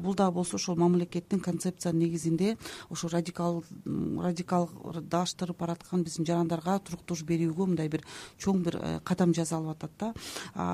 Бул 0.00 0.14
дагы 0.14 0.32
болсо 0.32 0.56
ошол 0.56 0.76
мамлекеттин 0.76 1.40
концепциянын 1.58 1.98
негизинде 1.98 2.56
ошо 2.90 3.08
радикал 3.10 3.62
радикалдаштырып 3.84 5.58
бараткан 5.58 6.04
биздин 6.06 6.26
жарандарга 6.26 6.78
туруктуш 6.78 7.24
берүүгө 7.26 7.66
мындай 7.72 7.88
бир 7.90 8.04
чоң 8.38 8.62
бир 8.62 8.78
э, 8.78 9.00
кадам 9.04 9.34
жасалып 9.34 9.74
атат 9.74 9.92
да. 9.98 10.12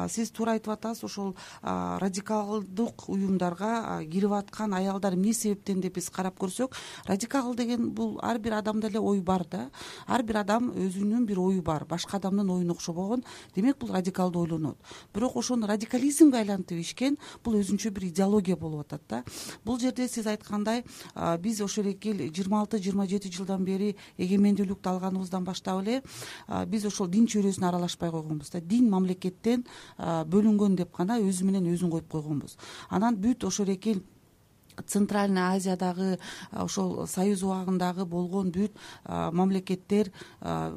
Сиз 0.08 0.30
туура 0.30 0.58
айтып 0.58 0.74
атасыз 0.74 1.04
ошол 1.08 1.34
радикалдык 1.62 3.08
уюмдарга 3.08 4.02
кирип 4.10 4.32
аткан 4.36 4.74
аялдар 4.74 5.14
эмне 5.16 5.32
себептен 5.32 5.80
деп 5.80 5.96
биз 5.96 6.10
карап 6.10 6.38
көрсөк? 6.38 6.74
Радикал 7.08 7.54
деген 7.54 7.90
бул 7.94 8.18
ар 8.22 8.38
бир 8.38 8.58
адамда 8.58 8.88
эле 8.88 9.00
ой 9.00 9.20
бар 9.20 9.46
да. 9.50 9.70
Ар 10.06 10.22
бир 10.22 10.42
адам 10.42 10.70
өзүнүн 10.70 11.24
бир 11.26 11.40
ою 11.40 11.62
бар 11.62 11.84
башка 11.84 12.18
адамдын 12.18 12.50
оюна 12.50 12.72
окшобогон. 12.72 13.24
Демек 13.54 13.78
бул 13.78 13.92
радикалдуу 13.94 14.42
ойлонот. 14.42 14.76
Бирок 15.14 15.36
ошону 15.36 15.66
радикализмге 15.66 16.42
айлантып 16.42 16.78
ишкен 16.80 17.18
бул 17.44 17.56
өзүнчө 17.60 17.90
бир 17.90 18.08
идеология 18.10 18.56
болуп 18.56 18.86
атат 18.86 19.02
да. 19.08 19.22
Бул 19.64 19.78
жерде 19.78 20.08
сиз 20.08 20.26
айткандай 20.26 20.73
биз 21.40 21.60
ошол 21.60 21.90
эки 21.92 22.14
жыйырма 22.30 22.60
алты 22.60 22.78
жыйырма 22.78 23.06
жети 23.10 23.30
жылдан 23.34 23.64
бери 23.64 23.94
эгемендүүлүктү 24.18 24.90
алганыбыздан 24.94 25.44
баштап 25.44 25.82
эле 25.82 26.02
биз 26.70 26.86
ошол 26.88 27.08
дин 27.08 27.26
чөйрөсүнө 27.26 27.68
аралашпай 27.68 28.10
койгонбуз 28.10 28.50
да. 28.50 28.60
Дин 28.60 28.90
мамлекеттен 28.90 29.64
бөлүнгөн 29.98 30.76
деп 30.80 30.96
гана 30.96 31.20
өзү 31.20 31.44
менен 31.44 31.68
өзүн 31.74 31.90
коюп 31.90 32.10
койгонбуз. 32.10 32.56
Анан 32.90 33.16
бүт 33.20 33.44
ошол 33.44 33.68
эки 33.74 33.98
центральный 34.86 35.56
азиядагы 35.56 36.18
ошол 36.52 37.06
союз 37.06 37.42
убагындагы 37.42 38.04
болгон 38.04 38.50
бүт 38.50 38.72
мамлекеттер 39.04 40.10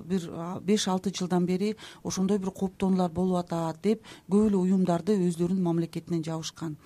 бир 0.05 0.29
беш 0.61 0.87
алты 0.87 1.11
жылдан 1.13 1.45
бери 1.45 1.75
ошондой 2.03 2.37
бир 2.37 2.51
кооптонуулар 2.51 3.11
болуп 3.11 3.37
атат 3.43 3.81
деп 3.83 4.03
көп 4.29 4.47
эле 4.49 4.57
уюмдарды 4.57 5.17
өздөрүнүн 5.27 5.63
мамлекетинен 5.63 6.23
жабышкан. 6.23 6.77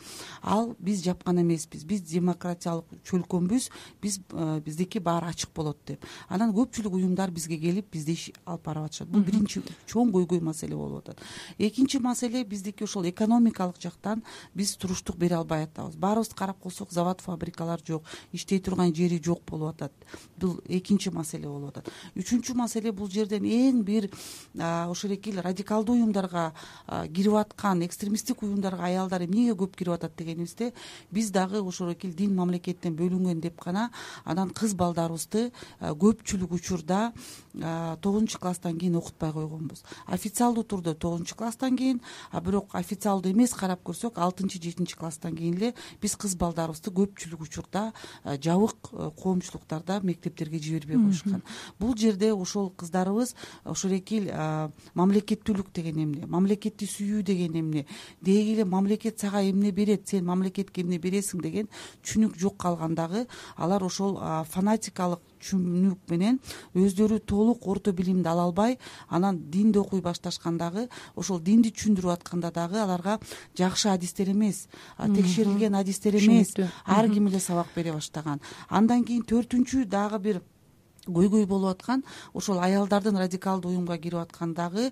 Ал 0.41 0.75
биз 0.79 1.03
жапкан 1.03 1.41
эмеспиз. 1.41 1.83
Биз 1.83 2.01
демократиялык 2.01 2.85
чөлкөмбүз 3.07 3.69
биз 4.01 4.19
биздики 4.65 4.99
баары 4.99 5.31
ачык 5.31 5.51
болот 5.55 5.77
деп. 5.87 6.05
Анан 6.29 6.53
көпчүлүк 6.55 6.93
уюмдар 6.93 7.31
бизге 7.31 7.57
келип 7.57 7.91
бизде 7.91 8.13
иш 8.13 8.31
алып 8.45 8.65
барып 8.65 8.89
атышат. 8.89 9.09
Бул 9.09 9.21
биринчи 9.21 9.61
чоң 9.87 10.11
көйгөй 10.13 10.41
маселе 10.41 10.75
болуп 10.75 11.03
атат. 11.03 11.21
Экинчи 11.57 11.99
маселе 11.99 12.43
биздики 12.43 12.83
ошол 12.83 13.05
экономикалык 13.09 13.79
жактан 13.81 14.23
биз 14.53 14.75
туруштук 14.77 15.17
бере 15.17 15.35
албай 15.35 15.63
атабыз. 15.65 15.95
Баарыбызды 15.95 16.35
карап 16.35 16.59
койсок 16.59 16.91
завод 17.01 17.21
фабрикалар 17.21 17.81
жок 17.87 18.03
иштей 18.31 18.59
турган 18.59 18.93
жери 18.95 19.19
жок 19.23 19.41
болуп 19.47 19.75
атат. 19.75 19.91
Бул 20.37 20.59
экинчи 20.67 21.09
маселе 21.09 21.47
болуп 21.47 21.73
атат. 21.73 21.89
Үчүнчү 22.15 22.55
маселе 22.55 22.91
бул 22.91 23.09
жерден 23.09 23.45
эң 23.45 23.81
бир 23.83 24.09
ошол 24.55 25.15
эле 25.17 25.41
радикалдуу 25.41 25.95
уюмдарга 25.95 26.51
кирип 26.87 27.33
аткан 27.41 27.81
экстремисттик 27.85 28.43
уюмдарга 28.43 28.85
аялдар 28.85 29.25
эмнеге 29.25 29.55
көп 29.57 29.75
кирип 29.75 29.95
атат 29.97 30.15
дегенибизде 30.17 30.73
биз 31.11 31.31
дагы 31.31 31.61
ошол 31.61 31.93
эле 31.93 32.13
дин 32.13 32.35
мамлекеттен 32.35 32.95
бөлүнгөн 32.95 33.41
деп 33.41 33.63
гана 33.63 33.89
анан 34.25 34.49
кыз 34.49 34.75
балдарыбызды 34.75 35.51
көпчүлүк 35.81 36.53
учурда 36.53 37.11
тогузунчу 37.53 38.39
класстан 38.39 38.77
кийин 38.77 38.95
окутпай 38.95 39.31
койгонбуз. 39.31 39.83
Официалдуу 40.07 40.63
турдө 40.63 40.93
тогузунчу 40.95 41.35
класстан 41.35 41.77
кийин 41.77 42.01
а 42.31 42.41
бирок 42.41 42.69
официалдуу 42.75 43.31
эмес 43.31 43.53
карап 43.53 43.81
көрсөк 43.83 44.19
алтынчы 44.19 44.61
жетинчи 44.61 44.95
класстан 44.95 45.35
кийин 45.35 45.57
эле 45.57 45.73
биз 46.01 46.15
кыз 46.15 46.35
балдарыбызды 46.35 46.90
көпчүлүк 46.91 47.45
учурда 47.47 47.83
жабык 48.23 48.91
э, 48.91 49.09
коомчулуктарда 49.21 49.99
мектептерге 50.03 50.59
жибербей 50.59 50.97
коюшкан. 50.97 51.43
Бул 51.79 51.95
жерде 51.97 52.33
ошол 52.33 52.69
кыздарыбыз 52.71 53.35
ошол 53.65 53.97
эки 53.97 54.21
мамлекеттүүлүк 54.95 55.73
деген 55.73 56.03
эмне 56.05 56.27
мамлекетти 56.27 56.85
сүйүү 56.85 57.23
деген 57.23 57.57
эмне 57.59 57.85
деги 58.21 58.55
эле 58.55 58.65
мамлекет 58.65 59.19
сага 59.19 59.43
эмне 59.43 59.71
берет 59.71 60.07
сен 60.07 60.25
мамлекетке 60.25 60.83
эмне 60.83 60.99
бересиң 60.99 61.41
деген 61.41 61.69
түшүнүк 62.03 62.37
жок 62.37 62.57
калгандагы 62.61 63.27
алар 63.57 63.83
ошол 63.83 64.19
фанатикалык 64.51 65.30
түшүнүк 65.41 66.09
менен 66.09 66.39
өздөрү 66.77 67.19
толук 67.25 67.67
орто 67.67 67.93
билимди 67.93 68.29
ала 68.29 68.45
албай 68.47 68.77
анан 69.09 69.39
динди 69.51 69.79
окуй 69.81 70.01
башташкандагы 70.01 70.87
ошол 71.15 71.41
динди 71.41 71.73
түшүндүрүп 71.73 72.13
атканда 72.15 72.51
дагы 72.55 72.79
аларга 72.81 73.19
жакшы 73.57 73.89
адистер 73.89 74.29
эмес 74.31 74.67
текшерилген 74.97 75.75
адистер 75.75 76.15
эмес 76.15 76.53
ар 76.85 77.09
ким 77.09 77.27
эле 77.27 77.39
сабак 77.39 77.67
бере 77.75 77.91
баштаган. 77.93 78.41
Андан 78.69 79.03
кийин 79.03 79.23
төртүнчү 79.23 79.85
дагы 79.85 80.19
бир 80.19 80.41
көйгөй 81.07 81.45
болуп 81.49 81.75
аткан 81.75 82.03
ошол 82.33 82.59
аялдардын 82.61 83.17
радикалдуу 83.17 83.71
уюмга 83.71 83.97
кирип 83.97 84.19
аткандагы 84.21 84.91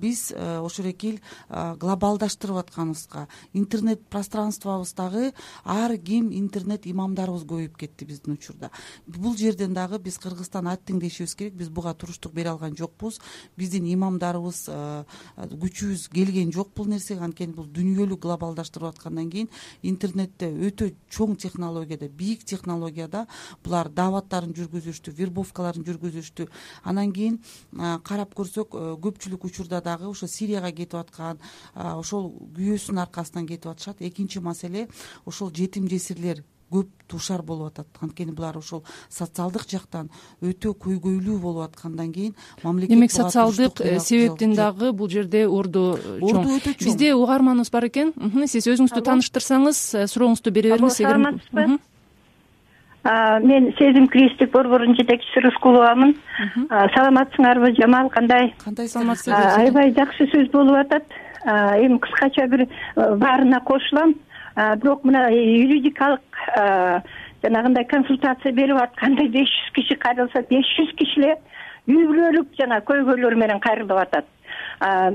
биз 0.00 0.32
э, 0.34 0.60
эки 0.66 1.20
глобалдаштырып 1.48 2.56
атканыбызга 2.56 3.28
интернет 3.52 4.02
пространствобуздагы 4.08 5.32
ар 5.64 5.96
ким 5.98 6.32
интернет 6.32 6.86
имамдарыбыз 6.86 7.44
көбөйүп 7.46 7.76
кетти 7.76 8.04
биздин 8.04 8.34
учурда. 8.34 8.70
Бул 9.06 9.36
жерден 9.36 9.74
дагы 9.74 9.98
биз 9.98 10.18
кыргызстан 10.18 10.66
аттиң 10.66 10.98
дешибиз 11.00 11.34
керек 11.34 11.54
биз 11.54 11.68
буга 11.68 11.94
туруштук 11.94 12.32
бере 12.32 12.50
алган 12.50 12.76
жокпуз. 12.76 13.20
Биздин 13.56 13.86
имамдарыбыз 13.92 14.64
э, 14.68 15.04
күчүбүз 15.36 16.08
келген 16.12 16.52
жок 16.52 16.74
бул 16.74 16.86
нерсеге. 16.90 17.22
Анткени 17.22 17.54
бул 17.54 17.66
дүйнөлүк 17.66 18.20
глобалдаштырып 18.22 18.94
аткандан 18.94 19.30
кийин 19.30 19.48
интернетте 19.82 20.50
өтө 20.50 20.92
чоң 21.10 21.36
технологияда 21.36 22.08
бийик 22.08 22.44
технологияда 22.44 23.26
булар 23.64 23.88
дааваттарын 23.88 24.54
жүргүзүштү 24.56 25.14
жүргүзүштү. 25.36 26.48
Анан 26.84 27.12
кийин 27.12 27.40
карап 28.02 28.34
көрсөк 28.34 28.74
э, 28.74 28.96
көпчүлүк 29.02 29.46
учурда 29.46 29.80
дагы 29.80 30.08
ошо 30.08 30.26
сирияга 30.26 30.72
кетип 30.72 30.98
аткан 31.00 31.38
ошол 31.74 32.32
күйөөсүнүн 32.56 33.02
аркасынан 33.06 33.46
кетип 33.46 33.70
атышат. 33.72 34.00
Экинчи 34.00 34.40
маселе 34.40 34.88
ошол 35.26 35.52
жетим 35.54 35.88
жесирлер 35.88 36.44
көп 36.72 36.88
дуушар 37.08 37.42
болуп 37.46 37.70
атат. 37.70 37.86
Анткени 38.02 38.34
булар 38.34 38.56
ошол 38.58 38.82
социалдык 39.12 39.66
жактан 39.70 40.10
өтө 40.42 40.74
көйгөйлүү 40.82 41.38
болуп 41.40 41.68
аткандан 41.68 42.12
кийин 42.12 42.34
мамлекет 42.64 42.94
демек 42.94 43.14
социалдык 43.14 43.80
э, 43.80 43.98
себептен 44.00 44.56
дагы 44.58 44.92
бул 44.92 45.08
жерде 45.08 45.46
орду 45.46 45.96
э, 45.96 46.18
чоң. 46.20 46.40
орду 46.40 46.56
өтө 46.58 46.74
чоң. 46.74 46.86
Бизде 46.88 47.12
угарманыбыз 47.14 47.70
бар 47.70 47.86
экен. 47.90 48.14
Сиз 48.46 48.66
өзүңүздү 48.66 49.04
тааныштырсаңыз 49.06 49.82
сурооңузду 50.10 50.50
бере 50.50 50.74
бериңиз 50.74 50.98
саламатсызбы 51.02 51.78
мен 53.42 53.72
сезим 53.78 54.08
кресттик 54.08 54.50
борборунун 54.52 54.96
жетекчиси 54.96 55.44
рыскуловамын 55.44 56.14
саламатсыңарбы 56.70 57.74
жамал 57.78 58.10
кандай? 58.10 58.52
Кандай 58.64 58.88
саламатсыз 58.88 59.32
аябай 59.32 59.92
жакшы 59.94 60.26
сөз 60.32 60.50
болуп 60.50 60.80
атат. 60.80 61.04
Эми 61.46 61.98
кыскача 61.98 62.46
бир 62.50 62.66
баарына 62.96 63.60
кошулам. 63.60 64.14
Бирок 64.56 65.04
мына 65.04 65.28
юридикалык 65.30 66.40
жанагындай 67.44 67.84
консультация 67.84 68.52
берип 68.52 68.80
атканда 68.82 69.28
беш 69.28 69.50
жүз 69.50 69.74
киши 69.74 69.96
кайрылса 70.00 70.42
беш 70.50 70.66
жүз 70.78 70.94
киши 70.98 71.20
эле 71.20 71.36
үй 71.86 72.06
бүлөлүк 72.08 72.56
жана 72.58 72.80
көйгөйлөр 72.88 73.36
менен 73.38 73.60
кайрылып 73.60 74.00
атат. 74.02 74.26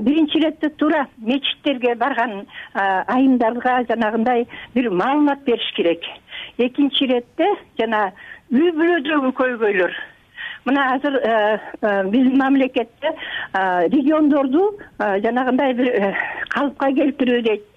Биринчи 0.02 0.38
иретте 0.38 0.70
туура 0.70 1.06
мечиттерге 1.18 1.94
барган 1.94 2.46
айымдарга 2.74 3.82
жанагындай 3.90 4.46
бир 4.74 4.90
маалымат 4.90 5.44
бериш 5.44 5.72
керек 5.76 6.06
экинчи 6.58 7.04
иретте 7.04 7.48
жана 7.80 8.08
үй 8.52 8.72
бүлөдөгү 8.76 9.32
көйгөйлөр 9.38 10.00
мына 10.64 10.94
азыр 10.94 11.16
э, 11.16 11.60
э, 11.82 12.04
биздин 12.10 12.38
мамлекетте 12.38 13.08
э, 13.52 13.88
региондорду 13.88 14.78
жанагындай 14.98 15.74
бир 15.74 16.16
калыпка 16.48 16.92
келтирүү 16.94 17.42
дейт. 17.42 17.68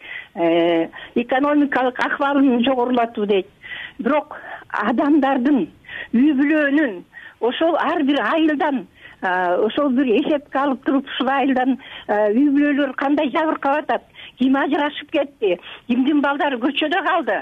Экономикалык 1.16 2.00
акыбалын 2.00 2.64
жогорулатуу 2.66 3.26
дейт. 3.26 3.48
Бирок 4.00 4.36
адамдардын 4.70 5.64
үй 6.14 6.34
бүлөнүн 6.42 7.00
ошол 7.40 7.78
ар 7.80 8.04
бир 8.04 8.20
айылдан 8.22 8.86
ошол 9.22 9.90
бир 9.96 10.12
эсепке 10.20 10.60
алып 10.60 10.84
туруп 10.86 11.08
ушул 11.08 11.32
айылдан 11.32 11.78
үй 12.10 12.50
бүлөлөр 12.52 12.94
кандай 13.00 13.32
жабыркап 13.32 13.84
атат? 13.84 14.04
Ким 14.38 14.60
ажырашып 14.60 15.12
кетти. 15.12 15.58
Кимдин 15.88 16.22
балдары 16.22 16.60
көчөдө 16.60 17.04
калды 17.08 17.40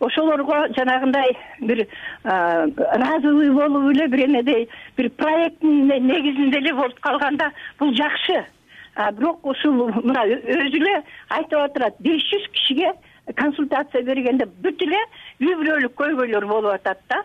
ошолорго 0.00 0.66
жанагындай 0.76 1.36
бир 1.60 1.86
ыраазы 2.24 3.52
болуп 3.52 3.90
эле 3.94 4.08
бир 4.08 4.24
эмедей 4.26 4.68
бир 4.96 5.10
проекттин 5.10 5.86
негизинде 5.88 6.58
эле 6.58 6.74
болуп 6.74 7.00
калганда 7.00 7.52
бул 7.78 7.94
жакшы. 7.94 8.44
Бирок 8.96 9.44
ушул 9.46 9.90
мына 10.02 10.24
өзү 10.24 10.80
эле 10.80 11.02
айтып 11.28 11.60
отурат 11.60 11.94
беш 12.00 12.22
жүз 12.32 12.48
кишиге 12.52 12.92
консультация 13.34 14.02
бергенде 14.02 14.46
бүт 14.62 14.82
эле 14.82 14.98
үй 15.40 15.54
бүлөлүк 15.54 15.94
көйгөйлөр 15.98 16.46
болуп 16.46 16.72
атат 16.72 17.00
да. 17.10 17.22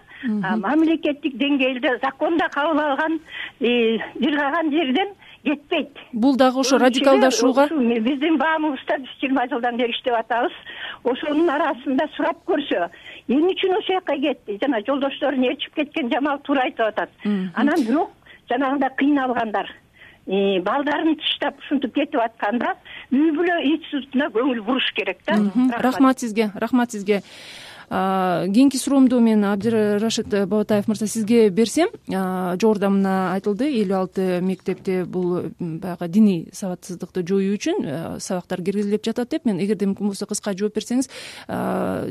Мамлекеттик 0.58 1.38
деңгээлде 1.38 2.00
закондо 2.04 2.50
кабыл 2.52 2.80
алган 2.80 3.20
бир 3.60 4.38
калган 4.38 4.72
жерден 4.72 5.14
кетпейт 5.46 5.98
бул 6.14 6.38
дагы 6.38 6.60
ошо 6.60 6.78
радикалдашууга 6.78 7.68
биздин 7.72 8.38
баамыбызда 8.38 8.98
биз 9.04 9.14
жыйырма 9.22 9.48
жылдан 9.50 9.78
бери 9.78 9.92
иштеп 9.92 10.16
атабыз. 10.18 10.54
Ошонун 11.04 11.50
арасында 11.50 12.08
сурап 12.16 12.42
көрсө 12.46 12.90
эмне 13.28 13.54
үчүн 13.54 13.78
ошол 13.78 14.00
жака 14.00 14.18
кетти. 14.22 14.58
Жана 14.62 14.82
жолдошторун 14.88 15.44
ээрчип 15.44 15.76
кеткен 15.76 16.12
жамал 16.14 16.40
туура 16.46 16.66
айтып 16.68 16.88
атат. 16.88 17.10
Анан 17.56 17.86
бирок 17.88 18.12
жанагындай 18.50 18.90
кыйналгандар. 18.98 19.72
Балдарын 20.28 21.16
таштап 21.18 21.58
ушинтип 21.60 21.96
кетип 21.96 22.20
атканда 22.22 22.76
үй 23.12 23.32
бүлө 23.34 23.58
институтуна 23.72 24.30
көңүл 24.36 24.62
буруш 24.68 24.92
керек 24.96 25.24
да. 25.28 25.40
Рахмат 25.82 26.20
сизге 26.20 26.52
рахмат 26.56 26.92
сизге 26.92 27.24
кийинки 27.92 28.78
суроомду 28.78 29.20
мен 29.20 29.44
абдирашид 29.46 30.30
бабатаев 30.30 30.88
мырза 30.88 31.08
сизге 31.08 31.50
берсем 31.50 31.90
жогоруда 32.08 32.90
мына 32.90 33.34
айтылды 33.34 33.68
элүү 33.84 33.98
алты 33.98 34.40
мектепте 34.42 35.04
бул 35.06 35.52
баягы 35.60 36.08
диний 36.08 36.50
сабатсыздыкты 36.54 37.26
жоюу 37.28 37.58
үчүн 37.58 38.20
сабактар 38.20 38.64
киргизилип 38.64 39.04
жатат 39.04 39.36
деп 39.36 39.46
мен 39.46 39.60
эгерде 39.60 39.90
мүмкүн 39.92 40.14
болсо 40.14 40.26
кыска 40.26 40.56
жооп 40.56 40.80
берсеңиз 40.80 41.10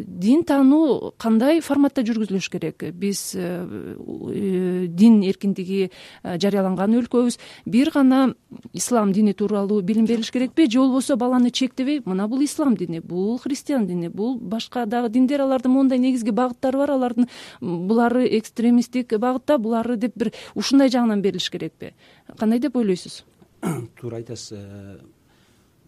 дин 0.06 0.44
таануу 0.44 1.14
кандай 1.18 1.60
форматта 1.64 2.02
жүргүзүлүш 2.06 2.48
керек? 2.52 2.84
Биз 2.96 3.34
э, 3.34 3.46
э, 3.64 4.86
дин 4.88 5.20
эркиндиги 5.26 5.90
жарыяланган 6.24 6.96
өлкөбүз. 7.00 7.38
Бир 7.66 7.90
гана 7.94 8.34
ислам 8.72 9.12
дини 9.12 9.32
тууралуу 9.34 9.80
билим 9.82 10.06
берилиш 10.06 10.30
керекпи? 10.30 10.68
Же 10.70 10.80
болбосо 10.80 11.16
баланы 11.16 11.50
чектебей 11.50 12.02
мына 12.04 12.28
бул 12.28 12.42
ислам 12.44 12.76
дини 12.76 13.00
бул 13.00 13.38
христиан 13.38 13.86
дини 13.86 14.08
бул 14.08 14.38
башка 14.38 14.86
дагы 14.86 15.10
диндер 15.10 15.42
алардын 15.42 15.69
моундай 15.70 15.98
негизги 16.02 16.34
багыттары 16.34 16.82
бар 16.82 16.94
алардын 16.96 17.28
булары 17.60 18.26
экстремисттик 18.38 19.16
багытта 19.18 19.58
булары 19.58 19.96
деп 19.96 20.16
бир 20.16 20.32
ушундай 20.54 20.90
жагынан 20.90 21.22
берилиш 21.22 21.50
керекпи 21.50 21.94
кандай 22.38 22.60
деп 22.60 22.76
ойлойсуз? 22.76 23.24
Туура 24.00 24.20
айтасыз 24.20 24.52
э, 24.58 24.98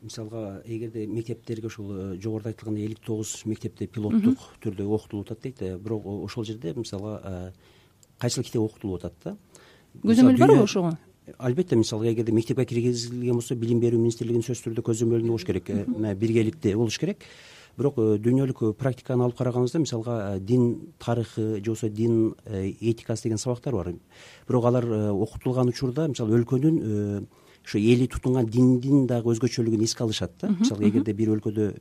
мисалга 0.02 0.62
эгерде 0.66 1.06
мектептерге 1.06 1.66
ушул 1.66 1.92
жогоруда 2.16 2.50
айтылгандай 2.50 2.88
элүү 2.88 3.04
тогуз 3.06 3.36
мектепте 3.46 3.86
пилоттук 3.86 4.42
түрдө 4.64 4.88
окутулуп 4.88 5.30
атат 5.30 5.46
дейт 5.46 5.62
бирок 5.82 6.06
ошол 6.06 6.44
жерде 6.44 6.74
мисалга 6.76 7.52
кайсыл 8.18 8.42
китеп 8.42 8.62
окутулуп 8.62 9.00
атат 9.00 9.14
да? 9.24 9.36
Көзөмөл 10.02 10.38
барбы 10.40 10.62
ошого? 10.62 10.96
Албетте 11.38 11.76
мисалы 11.76 12.08
ээгерде 12.10 12.32
мектепке 12.32 12.64
киргизилген 12.66 13.38
болсо 13.38 13.54
билим 13.54 13.78
берүү 13.80 14.00
министрлигинин 14.00 14.42
сөзсүз 14.42 14.64
түрдө 14.66 14.82
көзөмөлүндө 14.88 15.30
болуш 15.30 15.44
керек 15.46 15.70
биргеликте 16.18 16.74
болуш 16.76 16.98
керек 16.98 17.22
бирок 17.76 17.98
э, 17.98 18.18
дүйнөлүк 18.22 18.62
э, 18.62 18.72
практиканы 18.78 19.24
алып 19.24 19.38
караганыбызда 19.38 19.80
мисалга 19.82 20.16
э, 20.36 20.40
дин 20.40 20.92
тарыхы 20.98 21.56
же 21.56 21.62
болбосо 21.64 21.88
дин 21.88 22.34
этикасы 22.46 23.24
деген 23.24 23.38
сабактар 23.38 23.74
бар. 23.74 23.92
Бирок 24.48 24.64
алар 24.64 24.84
окутулган 25.12 25.68
учурда 25.68 26.08
мисалы 26.08 26.38
өлкөнүн 26.40 27.26
ошо 27.64 27.78
эли 27.78 28.06
тутунган 28.06 28.46
диндин 28.46 29.06
дагы 29.06 29.32
өзгөчөлүгүн 29.32 29.84
эске 29.84 30.04
алышат 30.04 30.32
да. 30.40 30.54
Мисалы 30.58 30.88
эгерде 30.88 31.12
бир 31.12 31.32
өлкөдө 31.36 31.72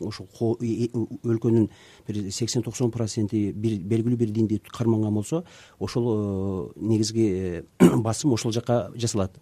ошол 0.00 0.26
өлкөнүн 0.60 1.68
бир 2.08 2.30
сексен 2.32 2.62
токсон 2.62 2.90
проценти 2.90 3.52
бир 3.52 3.78
белгилүү 3.78 4.18
бир 4.18 4.30
динди 4.34 4.60
карманган 4.72 5.14
болсо 5.14 5.44
ошол 5.78 6.72
негизги 6.76 7.64
басым 7.78 8.32
ошол 8.32 8.52
жака 8.52 8.90
жасалат. 8.94 9.38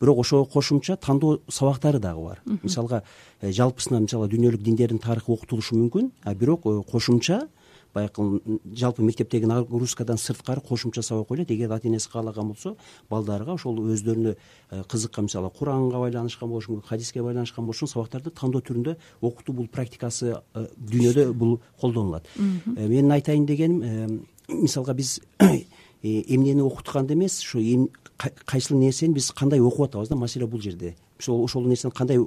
Бирок 0.00 0.18
ошого 0.18 0.44
кошумча 0.44 0.96
тандоо 0.96 1.40
сабактары 1.48 1.98
дагы 1.98 2.24
бар. 2.24 2.42
Мисалга 2.62 3.02
жалпысынан 3.42 4.06
мисалы 4.06 4.28
дүйнөлүк 4.28 4.62
диндердин 4.62 4.98
тарыхы 4.98 5.32
окутулушу 5.32 5.76
мүмкүн. 5.76 6.12
А 6.22 6.34
бирок 6.34 6.62
кошумча 6.90 7.48
баягы 7.96 8.40
жалпы 8.76 9.02
мектептеги 9.02 9.48
нагрузкадан 9.48 10.18
сырткары 10.20 10.60
кошумча 10.60 11.02
сабак 11.02 11.28
коюлат 11.28 11.50
эгер 11.50 11.72
ата 11.72 11.88
энеси 11.88 12.10
каалаган 12.12 12.52
болсо 12.52 12.76
балдарга 13.10 13.54
ошол 13.54 13.80
өздөрүнө 13.80 14.34
э, 14.36 14.82
кызыккан 14.88 15.26
мисалы 15.28 15.50
куранга 15.50 15.98
байланышкан 16.02 16.48
болушу 16.48 16.74
мүмкүн 16.74 16.88
хадиске 16.88 17.22
байланышкан 17.22 17.64
болушу 17.64 17.86
мүмкүн. 17.86 17.94
Сабактарды 17.94 18.30
тандоо 18.30 18.60
түрүндө 18.60 18.96
окутуу 19.20 19.56
бул 19.56 19.68
практикасы 19.72 20.34
э, 20.36 20.66
дүйнөдө 20.76 21.32
бул 21.32 21.58
колдонулат. 21.80 22.28
Э, 22.36 22.86
менин 22.86 23.12
айтайын 23.16 23.46
дегеним 23.46 24.26
мисалга 24.48 24.94
биз 24.94 25.18
эмнени 26.02 26.62
окутканды 26.62 27.14
эмес 27.14 27.40
ушу 27.42 27.88
кайсыл 28.44 28.78
нерсени 28.78 29.14
биз 29.14 29.32
кандай 29.32 29.60
окуп 29.60 29.88
атабыз 29.88 30.08
да? 30.08 30.16
Маселе 30.16 30.46
бул 30.46 30.60
жерде 30.60 30.94
ошол 31.18 31.66
нерсени 31.66 31.92
кандай 31.92 32.18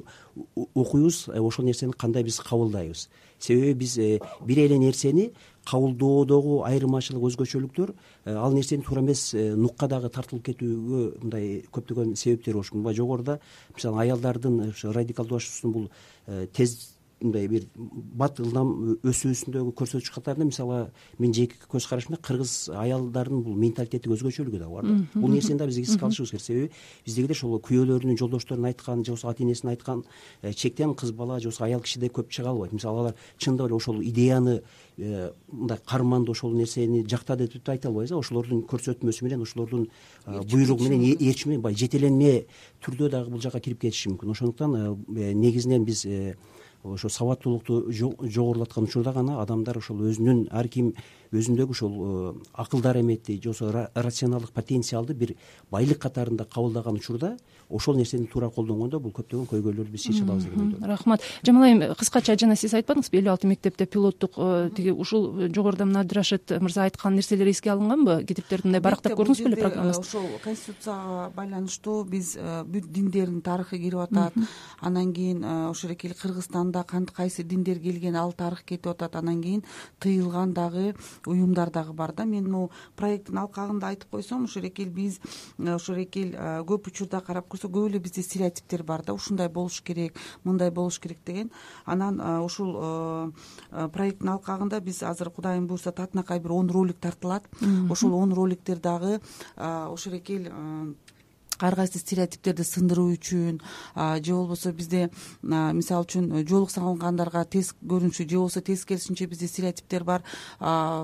окуйбуз 0.76 1.28
ошол 1.30 1.66
нерсени 1.66 1.94
кандай 1.94 2.24
биз 2.24 2.40
кабылдайбыз. 2.40 3.10
Себеби 3.40 3.74
биз 3.74 3.98
бир 4.46 4.60
эле 4.66 4.78
нерсени 4.78 5.32
кабылдоодогу 5.70 6.64
айырмачылык 6.68 7.24
өзгөчөлүктөр 7.30 7.94
э, 7.94 8.34
ал 8.34 8.54
нерсени 8.54 8.84
туура 8.84 9.04
эмес 9.04 9.34
э, 9.34 9.54
нукка 9.56 9.88
дагы 9.92 10.10
тартылып 10.14 10.48
кетүүгө 10.50 11.02
мындай 11.24 11.64
көптөгөн 11.74 12.16
себептер 12.18 12.58
болушу 12.58 12.76
мүмкүн. 12.76 12.88
Баягы 12.88 13.02
жогоруда 13.02 13.40
мисалы 13.76 14.02
аялдардын 14.06 14.62
ошо 14.70 14.94
радикалдашуусунун 14.96 15.74
бул 15.74 15.90
э, 16.28 16.48
тез 16.54 16.96
мындай 17.22 17.48
бир 17.52 17.66
бат 17.76 18.40
ылдам 18.40 18.98
өсүүсүндөгү 19.04 19.74
көрсөтүч 19.76 20.12
катарында 20.16 20.48
мисалы 20.48 20.80
менин 21.20 21.36
жеке 21.36 21.58
көз 21.72 21.88
карашымда 21.90 22.20
кыргыз 22.24 22.70
аялдарынын 22.72 23.44
бул 23.44 23.58
менталитеттик 23.60 24.14
өзгөчөлүгү 24.16 24.60
дагы 24.62 24.74
бар 24.74 24.88
да 24.88 25.20
бул 25.20 25.32
нерсени 25.34 25.60
дагы 25.60 25.74
биз 25.74 25.90
эске 25.90 26.06
алышыбыз 26.06 26.32
керек. 26.32 26.44
Себеби 26.44 26.72
биздегидер 27.06 27.36
ошол 27.36 27.60
күйөөлөрүнүн 27.60 28.20
жолдошторунун 28.20 28.70
айткан 28.72 29.04
же 29.04 29.12
болбосо 29.12 29.30
ата 29.30 29.44
энесинин 29.44 29.74
айткан 29.74 30.04
э, 30.42 30.54
чектен 30.54 30.96
кыз 30.96 31.12
бала 31.12 31.40
же 31.40 31.50
болбосо 31.50 31.66
аял 31.66 31.82
кишиде 31.82 32.08
көп 32.08 32.30
чыга 32.30 32.50
албайт. 32.50 32.74
Мисалы 32.74 33.00
алар 33.00 33.16
чындап 33.38 33.68
эле 33.68 33.76
ошол 33.76 34.02
идеяны 34.02 34.62
э, 34.98 35.32
мындай 35.52 35.78
карманды 35.86 36.32
ошол 36.32 36.54
нерсени 36.54 37.04
жактады 37.06 37.48
деп 37.48 37.68
айта 37.70 37.90
албайбыз 37.90 38.12
э 38.12 38.16
ошолордун 38.16 38.64
көрсөтмөсү 38.64 39.24
менен 39.24 39.42
ошолордун 39.42 39.90
буйругу 40.26 40.84
менен 40.84 41.18
ээрчими 41.20 41.52
менен 41.52 41.62
баягы 41.62 41.80
жетеленме 41.80 42.46
түрдө 42.82 43.10
дагы 43.10 43.30
бул 43.30 43.42
жака 43.42 43.60
кирип 43.60 43.82
кетиши 43.82 44.10
мүмкүн. 44.10 44.32
Ошондуктан 44.32 45.04
негизинен 45.10 45.86
биз 45.86 46.06
ошо 46.84 47.10
сабаттуулукту 47.10 47.92
жогорулаткан 47.92 48.84
учурда 48.84 49.14
гана 49.14 49.42
адамдар 49.42 49.78
ошол 49.78 50.02
өзүнүн 50.10 50.48
ар 50.52 50.68
ким 50.68 50.94
өзүндөгү 51.32 51.76
ушул 51.76 51.94
э, 51.94 52.34
акылдар 52.54 52.98
эметти 53.00 53.40
же 53.42 53.54
болбосо 53.54 53.92
рационалдык 53.94 54.52
потенциалды 54.52 55.14
бир 55.14 55.36
байлык 55.72 56.00
катарында 56.02 56.46
кабылдаган 56.46 56.96
учурда 56.96 57.38
ошол 57.70 57.96
нерсени 57.96 58.26
туура 58.26 58.50
колдонгондо 58.50 59.00
бул 59.00 59.12
көптөгөн 59.14 59.46
көйгөйлөрдү 59.50 59.92
биз 59.94 60.08
чече 60.08 60.24
алабыз 60.24 60.46
деген 60.46 60.62
ойдомун 60.66 60.90
рахмат. 60.90 61.22
Жамал 61.46 61.64
айым 61.68 61.84
кыскача 61.98 62.36
жана 62.40 62.56
сиз 62.58 62.74
айтпадыңызбы 62.74 63.20
элүү 63.22 63.32
алты 63.32 63.48
мектепте 63.48 63.86
пилоттук 63.86 64.38
э, 64.38 64.70
тиги 64.76 64.90
ушул 64.90 65.50
жогоруда 65.54 65.86
мына 65.86 66.02
абдырашид 66.02 66.56
мырза 66.60 66.88
айткан 66.88 67.16
нерселер 67.16 67.50
эске 67.52 67.72
алынганбы? 67.72 68.24
Китептерди 68.26 68.68
мындай 68.68 68.82
барактап 68.82 69.14
көрдүңүз 69.20 69.44
беле 69.46 69.62
программабызды 69.62 70.02
ошол 70.02 70.26
конституцияга 70.44 71.30
байланыштуу 71.36 72.04
биз 72.10 72.34
э, 72.38 72.64
бүт 72.66 72.90
диндердин 72.90 73.44
тарыхы 73.46 73.78
кирип 73.78 74.02
атат. 74.08 74.34
Анан 74.82 75.14
кийин 75.14 75.46
ошол 75.70 75.92
эле 75.92 76.14
кыргызстанда 76.14 76.84
кайсы 77.14 77.44
диндер 77.44 77.80
келген 77.80 78.16
ал 78.16 78.34
тарых 78.34 78.64
кетип 78.64 78.88
атат. 78.88 79.16
Анан 79.16 79.44
кийин 79.44 79.64
тыйылган 80.00 80.54
дагы 80.54 80.96
уюмдар 81.26 81.70
дагы 81.72 81.94
бар 81.94 82.14
да. 82.14 82.26
Мен 82.26 82.50
могу 82.52 82.72
проекттин 82.96 83.38
алкагында 83.38 83.88
айтып 83.88 84.10
койсом 84.12 84.46
ушул 84.46 84.64
эл 84.64 84.90
биз 84.90 85.20
э, 85.58 85.76
ушул 85.76 85.96
эки 85.96 86.24
эл 86.24 86.34
э, 86.36 86.64
көп 86.68 86.88
учурда 86.92 87.22
карап 87.22 87.48
көрсөк 87.50 87.72
көп 87.72 87.90
эле 87.90 88.00
бизде 88.00 88.24
стереотиптер 88.24 88.84
бар 88.84 89.04
да. 89.04 89.14
Ушундай 89.14 89.50
болуш 89.50 89.82
керек 89.82 90.18
мындай 90.44 90.72
болуш 90.72 91.00
керек 91.00 91.20
деген. 91.26 91.52
Анан 91.86 92.20
э, 92.20 92.40
ушул 92.40 93.34
проекттин 93.70 94.30
алкагында 94.30 94.80
биз 94.80 95.04
азыр 95.04 95.30
кудайым 95.30 95.68
буюрса 95.68 95.92
татынакай 95.92 96.40
бир 96.40 96.52
он 96.52 96.70
ролик 96.70 97.00
тартылат. 97.00 97.44
Ошол 97.90 98.16
он 98.16 98.34
роликтер 98.34 98.80
дагы 98.80 99.20
ошол 99.56 100.14
эл 100.14 100.96
ар 101.60 101.76
кайсы 101.76 102.00
стереотиптерди 102.00 102.64
сындыруу 102.64 103.14
үчүн 103.16 103.60
же 104.24 104.34
болбосо 104.34 104.72
бизде 104.72 105.10
мисалы 105.42 106.06
үчүн 106.06 106.32
э, 106.40 106.44
жоолук 106.48 106.72
салынгандарга 106.72 107.44
тез 107.46 107.74
көрүнүшү 107.84 108.28
же 108.30 108.38
болбосо 108.38 108.62
тескерисинче 108.62 109.28
бизде 109.28 109.48
стереотиптер 109.48 110.04
бар. 110.04 110.24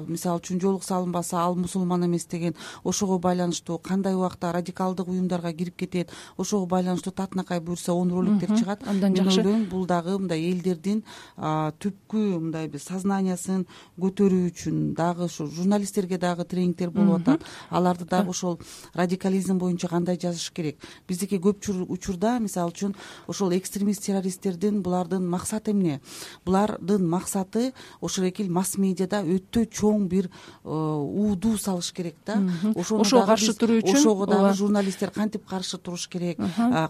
Мисалы 0.08 0.39
үчүн 0.39 0.62
жоолук 0.62 0.84
салынбаса 0.84 1.41
ал 1.44 1.56
мусулман 1.56 2.06
эмес 2.06 2.26
деген 2.26 2.56
ошого 2.84 3.20
байланыштуу 3.20 3.80
кандай 3.80 4.15
убакта 4.15 4.52
радикалдык 4.54 5.08
уюмдарга 5.08 5.54
кирип 5.54 5.76
кетет 5.76 6.12
ошого 6.38 6.65
байланыштуу 6.65 7.12
татынакай 7.13 7.60
буюрса 7.60 7.94
он 7.94 8.12
роликтер 8.12 8.58
чыгат. 8.58 8.88
Абдан 8.88 9.15
жакшы. 9.15 9.38
мен 9.38 9.48
ойлойм 9.48 9.70
бул 9.70 9.86
дагы 9.86 10.18
мындай 10.20 10.41
элдердин 10.52 11.04
түпкү 11.38 12.39
мындай 12.39 12.68
бир 12.68 12.80
сознаниясын 12.80 13.65
көтөрүү 14.00 14.52
үчүн 14.52 14.94
дагы 14.96 15.26
ушу 15.26 15.48
журналисттерге 15.48 16.18
дагы 16.18 16.46
тренингдер 16.46 16.91
болуп 16.91 17.22
атат. 17.22 17.44
Аларды 17.70 18.06
дагы 18.06 18.30
ошол 18.30 18.60
радикализм 18.94 19.58
боюнча 19.58 19.88
кандай 19.88 20.18
жазыш 20.18 20.45
керек. 20.54 20.78
Биздики 21.08 21.40
көп 21.40 21.64
учурда 21.90 22.40
мисалы 22.40 22.72
үчүн 22.72 22.96
ошол 23.28 23.56
экстремист 23.58 24.06
террористтердин 24.06 24.82
булардын 24.84 25.26
максаты 25.28 25.72
эмне? 25.72 26.02
Булардын 26.46 27.08
максаты 27.08 27.74
ошол 28.02 28.30
эки 28.30 28.44
эл 28.44 28.52
масс 28.52 28.78
медиада 28.78 29.24
өтө 29.24 29.66
чоң 29.66 30.08
бир 30.08 30.30
э, 30.30 30.70
уудуу 30.70 31.58
салыш 31.58 31.92
керек 31.94 32.16
да. 32.26 32.42
Ошого 32.76 33.26
каршы 33.26 33.54
туруу 33.54 33.80
үчүн? 33.80 33.98
ошого 33.98 34.28
дагы 34.28 34.54
журналисттер 34.54 35.12
кантип 35.12 35.46
каршы 35.48 35.78
туруш 35.78 36.08
керек? 36.08 36.40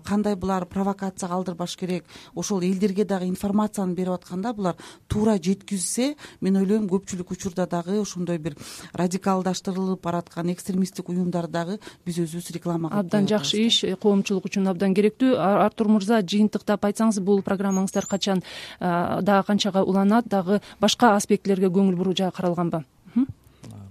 Кандай 0.04 0.36
булар 0.36 0.66
провокация 0.66 1.30
калтырбаш 1.30 1.78
керек? 1.78 2.06
Ошол 2.36 2.62
элдерге 2.62 3.06
дагы 3.06 3.28
информацияны 3.28 3.94
берип 3.94 4.14
атканда 4.14 4.54
булар 4.54 4.76
туура 5.08 5.38
жеткизсе 5.38 6.16
мен 6.42 6.58
ойлойм 6.58 6.88
көпчүлүк 6.90 7.32
учурда 7.32 7.68
дагы 7.70 8.00
ошондой 8.02 8.38
бир 8.38 8.56
радикалдаштырылып 8.94 10.02
бараткан 10.04 10.52
экстремисттик 10.54 11.10
уюмдарды 11.10 11.52
дагы 11.52 11.80
биз 12.06 12.20
өзүбүз 12.24 12.52
реклама 12.56 12.90
кылып 12.90 13.06
абдан 13.06 13.28
жакшы 13.30 13.45
жакшы 13.46 13.66
иш 13.66 13.98
коомчулук 14.02 14.48
үчүн 14.50 14.70
абдан 14.72 14.96
керектүү. 14.96 15.36
Артур 15.38 15.90
мырза 15.94 16.22
жыйынтыктап 16.22 16.86
айтсаңыз 16.86 17.22
бул 17.22 17.42
программаңыздар 17.46 18.08
качан 18.10 18.44
дагы 18.80 19.46
канчага 19.48 19.84
уланат 19.84 20.28
дагы 20.28 20.62
башка 20.82 21.16
аспектилерге 21.16 21.70
көңүл 21.70 21.96
буруу 21.96 22.16
жагы 22.16 22.36
каралганбы 22.36 22.84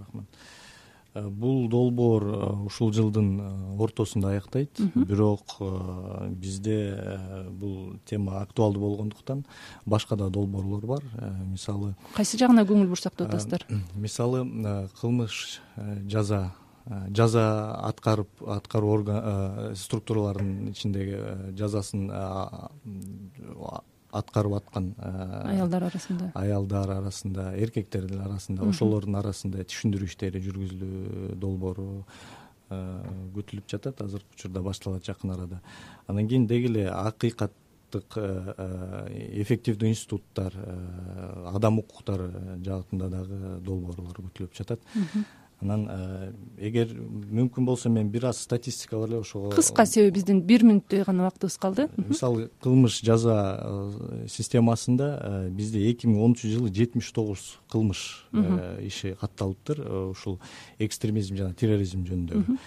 рахмат. 0.01 0.25
Бул 1.15 1.69
долбоор 1.71 2.25
ушул 2.67 2.91
жылдын 2.93 3.79
ортосунда 3.79 4.33
аяктайт. 4.35 4.81
Бирок 4.95 5.61
бизде 6.31 7.09
бул 7.51 7.95
тема 8.05 8.41
актуалдуу 8.41 8.83
болгондуктан 8.83 9.45
башка 9.87 10.17
да 10.17 10.29
долбоорлор 10.29 10.87
бар. 10.87 11.03
Мисалы 11.53 11.95
кайсы 12.17 12.39
жагына 12.39 12.67
көңүл 12.67 12.89
бурсак 12.91 13.15
деп 13.17 13.29
атасыздар 13.29 13.65
мисалы 13.95 14.45
кылмыш 15.01 15.61
жаза 16.09 16.53
жаза 17.17 17.45
аткарып 17.89 18.45
аткаруу 18.59 18.93
орган 18.99 19.75
структураларынын 19.79 20.69
ичиндеги 20.75 21.17
жазасын 21.57 22.11
аткарып 24.15 24.55
аткан 24.61 24.93
аялдар 25.01 25.89
арасында. 25.89 26.31
аялдар 26.35 26.91
арасында 26.99 27.51
эркектердин 27.57 28.21
арасында 28.27 28.69
ошолордун 28.69 29.17
арасында 29.19 29.65
түшүндүрүү 29.65 30.11
иштери 30.13 30.43
жүргүзүлүү 30.45 31.35
долбоору 31.41 32.05
күтүлүп 32.71 33.69
жатат. 33.69 34.01
Азыркы 34.01 34.37
учурда 34.37 34.63
башталат 34.63 35.05
жакын 35.05 35.35
арада. 35.35 35.61
Анан 36.07 36.29
кийин 36.29 36.47
деги 36.47 36.71
эле 36.71 36.89
акыйкаттык 36.91 38.19
эффективдүү 39.45 39.89
институттар 39.93 40.53
адам 41.53 41.79
укуктары 41.79 42.31
жаатында 42.65 43.09
дагы 43.13 43.59
долбоорлор 43.65 44.21
күтүлүп 44.29 44.57
жатат 44.57 44.81
анан 45.65 46.35
эгер 46.59 46.93
мүмкүн 46.95 47.67
болсо 47.67 47.91
мен 47.91 48.11
бир 48.13 48.29
аз 48.31 48.43
статистика 48.45 48.99
бар 49.01 49.09
эле 49.09 49.19
ошого 49.25 49.51
кыска 49.51 49.87
себеби 49.87 50.19
биздин 50.19 50.43
бир 50.45 50.65
мүнөттөй 50.65 51.05
гана 51.07 51.25
убактыбыз 51.25 51.57
калды. 51.59 51.89
Мисалы 51.97 52.51
кылмыш 52.63 53.01
жаза 53.03 53.37
системасында 54.29 55.49
бизде 55.51 55.85
эки 55.91 56.07
миң 56.07 56.21
онунчу 56.21 56.49
жылы 56.53 56.73
жетимиш 56.75 57.11
тогуз 57.13 57.59
кылмыш 57.73 58.27
иши 58.85 59.17
катталыптыр 59.21 59.81
ушул 60.11 60.41
экстремизм 60.79 61.37
жана 61.37 61.55
терроризм 61.55 62.05
жөнүндөгү 62.05 62.59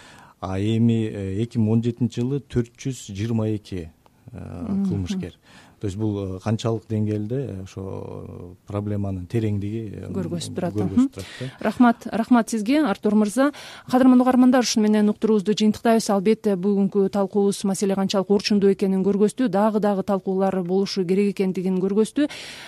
а 0.42 0.60
эми 0.60 1.06
эки 1.44 1.58
миң 1.62 1.78
он 1.78 1.86
жетинчи 1.86 2.22
жылы 2.22 2.42
төрт 2.42 2.74
жүз 2.78 3.08
жыйырма 3.14 3.50
эки 3.54 3.92
кылмышкер 4.32 5.38
то 5.80 5.86
есть 5.86 5.98
бул 5.98 6.18
э, 6.18 6.40
канчалык 6.42 6.88
деңгээлде 6.90 7.38
э, 7.38 7.64
ошо 7.64 8.56
проблеманын 8.66 9.28
тереңдиги 9.30 9.82
э, 9.94 10.08
көргөзүп 10.10 10.56
турат 10.58 10.74
көргөзүп 10.74 11.12
турат 11.14 11.28
да. 11.40 11.50
Рахмат 11.62 12.08
рахмат 12.12 12.50
сизге 12.50 12.82
артур 12.82 13.14
мырза. 13.16 13.52
Кадырман 13.92 14.22
угармандар 14.22 14.66
ушуну 14.66 14.88
менен 14.88 15.10
уктуруубузду 15.10 15.54
жыйынтыктайбыз. 15.54 16.10
Албетте 16.10 16.56
бүгүнкү 16.58 17.10
талкуубуз 17.14 17.62
маселе 17.70 17.96
канчалык 17.96 18.32
орчундуу 18.34 18.72
экенин 18.74 19.04
көргөздү 19.06 19.52
дагы 19.54 19.80
дагы 19.80 20.04
талкуулар 20.04 20.64
болушу 20.64 21.06
керек 21.06 21.36
экендигин 21.36 21.78
көргөздү 21.84 22.26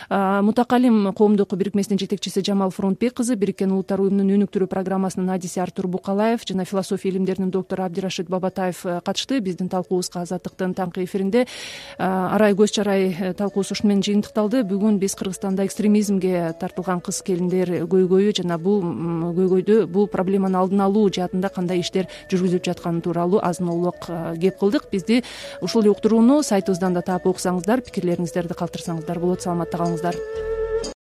мутакалим 0.10 1.12
коомдук 1.18 1.56
бирикмесинин 1.58 1.98
жетекчиси 1.98 2.46
жамал 2.46 2.70
фронтбек 2.70 3.18
кызы 3.18 3.36
бириккен 3.36 3.74
улуттар 3.74 4.04
уюмунун 4.04 4.36
өнүктүрүү 4.38 4.70
программасынын 4.70 5.34
адиси 5.34 5.60
артур 5.60 5.88
букалаев 5.88 6.46
жана 6.46 6.66
философия 6.66 7.10
илимдеринин 7.10 7.50
доктору 7.50 7.84
абдирашид 7.84 8.30
бабатаев 8.30 8.86
катышты. 9.04 9.40
Биздин 9.40 9.70
талкуубузга 9.70 10.22
азаттыктын 10.22 10.76
таңкы 10.78 11.04
эфиринде 11.04 11.48
арай 11.98 12.54
көз 12.54 12.76
чарай 12.76 12.99
Э, 13.00 13.34
талкуубуз 13.34 13.72
ушуну 13.72 13.94
менен 13.94 14.04
жыйынтыкталды. 14.04 14.64
Бүгүн 14.68 14.98
биз 15.00 15.16
кыргызстанда 15.16 15.64
экстремизмге 15.66 16.52
тартылган 16.60 17.00
кыз 17.06 17.22
келиндер 17.24 17.72
көйгөйү 17.88 18.34
жана 18.42 18.58
бул 18.60 18.84
көйгөйдү 19.38 19.86
бул 19.88 20.10
проблеманы 20.12 20.60
алдын 20.60 20.84
алуу 20.84 21.08
жаатында 21.08 21.52
кандай 21.56 21.80
иштер 21.80 22.10
жүргүзүлүп 22.32 22.68
жатканы 22.68 23.02
тууралуу 23.06 23.40
азын 23.42 23.72
э, 23.72 24.36
кеп 24.42 24.60
кылдык. 24.60 24.90
Бизди 24.92 25.24
ушул 25.62 25.84
эле 25.84 25.96
уктурууну 25.96 26.42
сайтыбыздан 26.44 26.94
да 26.94 27.02
таап 27.02 27.28
окусаңыздар 27.32 27.86
пикирлериңиздерди 27.88 28.58
калтырсаңыздар 28.58 29.20
болот 29.20 29.46
саламатта 29.46 29.78
калыңыздар 29.78 30.69